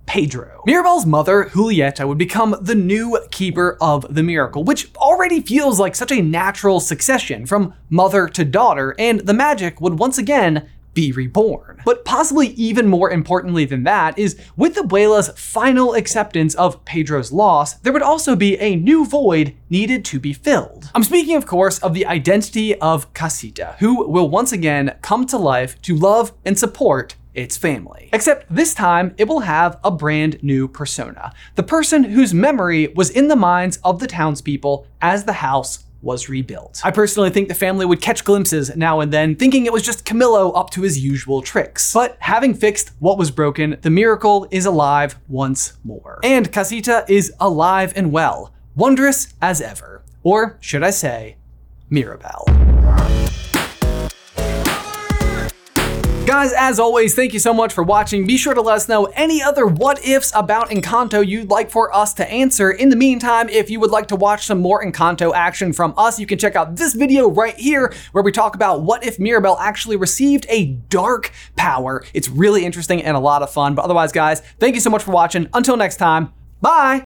Pedro. 0.09 0.63
Mirabel's 0.65 1.05
mother, 1.05 1.45
Julieta, 1.45 2.09
would 2.09 2.17
become 2.17 2.57
the 2.63 2.75
new 2.75 3.21
keeper 3.31 3.77
of 3.79 4.07
the 4.13 4.23
miracle, 4.23 4.65
which 4.65 4.91
already 4.97 5.43
feels 5.43 5.79
like 5.79 5.95
such 5.95 6.11
a 6.11 6.23
natural 6.23 6.81
succession 6.81 7.45
from 7.45 7.75
mother 7.91 8.27
to 8.27 8.43
daughter, 8.43 8.95
and 8.99 9.21
the 9.21 9.35
magic 9.35 9.83
would 9.83 9.99
once 9.99 10.17
again 10.17 10.67
be 10.95 11.13
reborn. 11.13 11.81
But 11.85 12.07
possibly 12.07 12.49
even 12.55 12.89
more 12.89 13.11
importantly 13.11 13.67
than 13.67 13.85
that 13.85 14.19
is 14.19 14.41
with 14.57 14.77
Abuela's 14.77 15.29
final 15.37 15.95
acceptance 15.95 16.55
of 16.55 16.85
Pedro's 16.87 17.31
loss, 17.31 17.75
there 17.75 17.93
would 17.93 18.03
also 18.03 18.35
be 18.35 18.59
a 18.59 18.77
new 18.77 19.05
void 19.05 19.55
needed 19.69 20.07
to 20.07 20.19
be 20.19 20.33
filled. 20.33 20.91
I'm 20.95 21.05
speaking, 21.05 21.37
of 21.37 21.47
course, 21.47 21.79
of 21.81 21.93
the 21.93 22.07
identity 22.07 22.75
of 22.81 23.13
Casita, 23.13 23.77
who 23.79 24.09
will 24.09 24.31
once 24.31 24.53
again 24.53 24.97
come 25.03 25.27
to 25.27 25.37
life 25.37 25.81
to 25.83 25.95
love 25.95 26.33
and 26.47 26.59
support 26.59 27.15
its 27.39 27.57
family. 27.57 28.11
Except 28.13 28.53
this 28.53 28.75
time, 28.75 29.15
it 29.17 29.29
will 29.29 29.41
have 29.41 29.79
a 29.85 29.93
brand 29.93 30.43
new 30.43 30.67
persona. 30.67 31.33
The 31.55 31.63
person 31.63 32.03
whose 32.05 32.35
memory 32.35 32.89
was 32.89 33.11
in 33.11 33.29
the 33.29 33.37
minds 33.37 33.79
of 33.85 34.01
the 34.01 34.09
townspeople 34.09 34.87
as 35.01 35.25
the 35.25 35.35
house 35.35 35.85
was 36.03 36.29
rebuilt. 36.29 36.81
I 36.85 36.91
personally 36.91 37.31
think 37.31 37.49
the 37.49 37.55
family 37.55 37.87
would 37.87 38.01
catch 38.01 38.25
glimpses 38.25 38.75
now 38.77 39.01
and 39.01 39.13
then, 39.13 39.37
thinking 39.37 39.67
it 39.67 39.73
was 39.73 39.83
just 39.83 40.05
Camilo 40.05 40.57
up 40.57 40.71
to 40.71 40.83
his 40.83 40.99
usual 40.99 41.41
tricks. 41.41 41.93
But 41.93 42.17
having 42.21 42.55
fixed 42.55 42.91
what 42.99 43.19
was 43.19 43.31
broken, 43.31 43.79
the 43.83 43.91
miracle 43.91 44.49
is 44.51 44.67
alive 44.67 45.17
once 45.29 45.75
more. 45.85 46.21
And 46.23 46.53
Casita 46.53 47.05
is 47.09 47.33
alive 47.41 47.93
and 47.97 48.13
well, 48.13 48.53
wondrous 48.75 49.35
as 49.41 49.61
ever. 49.61 50.03
Or 50.23 50.59
should 50.61 50.83
I 50.83 50.91
say, 50.91 51.37
Mirabel. 51.91 52.68
Guys, 56.29 56.53
as 56.53 56.79
always, 56.79 57.15
thank 57.15 57.33
you 57.33 57.39
so 57.39 57.55
much 57.55 57.73
for 57.73 57.83
watching. 57.83 58.27
Be 58.27 58.37
sure 58.37 58.53
to 58.53 58.61
let 58.61 58.77
us 58.77 58.87
know 58.87 59.07
any 59.15 59.43
other 59.43 59.67
what 59.67 60.07
ifs 60.07 60.31
about 60.35 60.69
Encanto 60.69 61.27
you'd 61.27 61.49
like 61.49 61.71
for 61.71 61.91
us 61.97 62.13
to 62.13 62.31
answer. 62.31 62.71
In 62.71 62.91
the 62.91 62.97
meantime, 62.97 63.49
if 63.49 63.71
you 63.71 63.81
would 63.81 63.91
like 63.91 64.09
to 64.09 64.15
watch 64.15 64.45
some 64.45 64.61
more 64.61 64.85
Encanto 64.85 65.33
action 65.35 65.73
from 65.73 65.95
us, 65.97 66.21
you 66.21 66.27
can 66.27 66.37
check 66.37 66.55
out 66.55 66.77
this 66.77 66.93
video 66.93 67.31
right 67.31 67.57
here 67.57 67.95
where 68.13 68.23
we 68.23 68.31
talk 68.31 68.55
about 68.55 68.83
what 68.83 69.07
if 69.07 69.19
Mirabel 69.19 69.57
actually 69.59 69.97
received 69.97 70.45
a 70.51 70.67
dark 70.91 71.33
power. 71.57 72.05
It's 72.13 72.29
really 72.29 72.67
interesting 72.67 73.03
and 73.03 73.17
a 73.17 73.21
lot 73.21 73.41
of 73.41 73.51
fun. 73.51 73.75
But 73.75 73.87
otherwise, 73.87 74.13
guys, 74.13 74.43
thank 74.61 74.75
you 74.75 74.83
so 74.83 74.91
much 74.91 75.05
for 75.05 75.13
watching. 75.13 75.49
Until 75.55 75.79
next 75.79 75.97
time, 75.97 76.35
bye! 76.61 77.08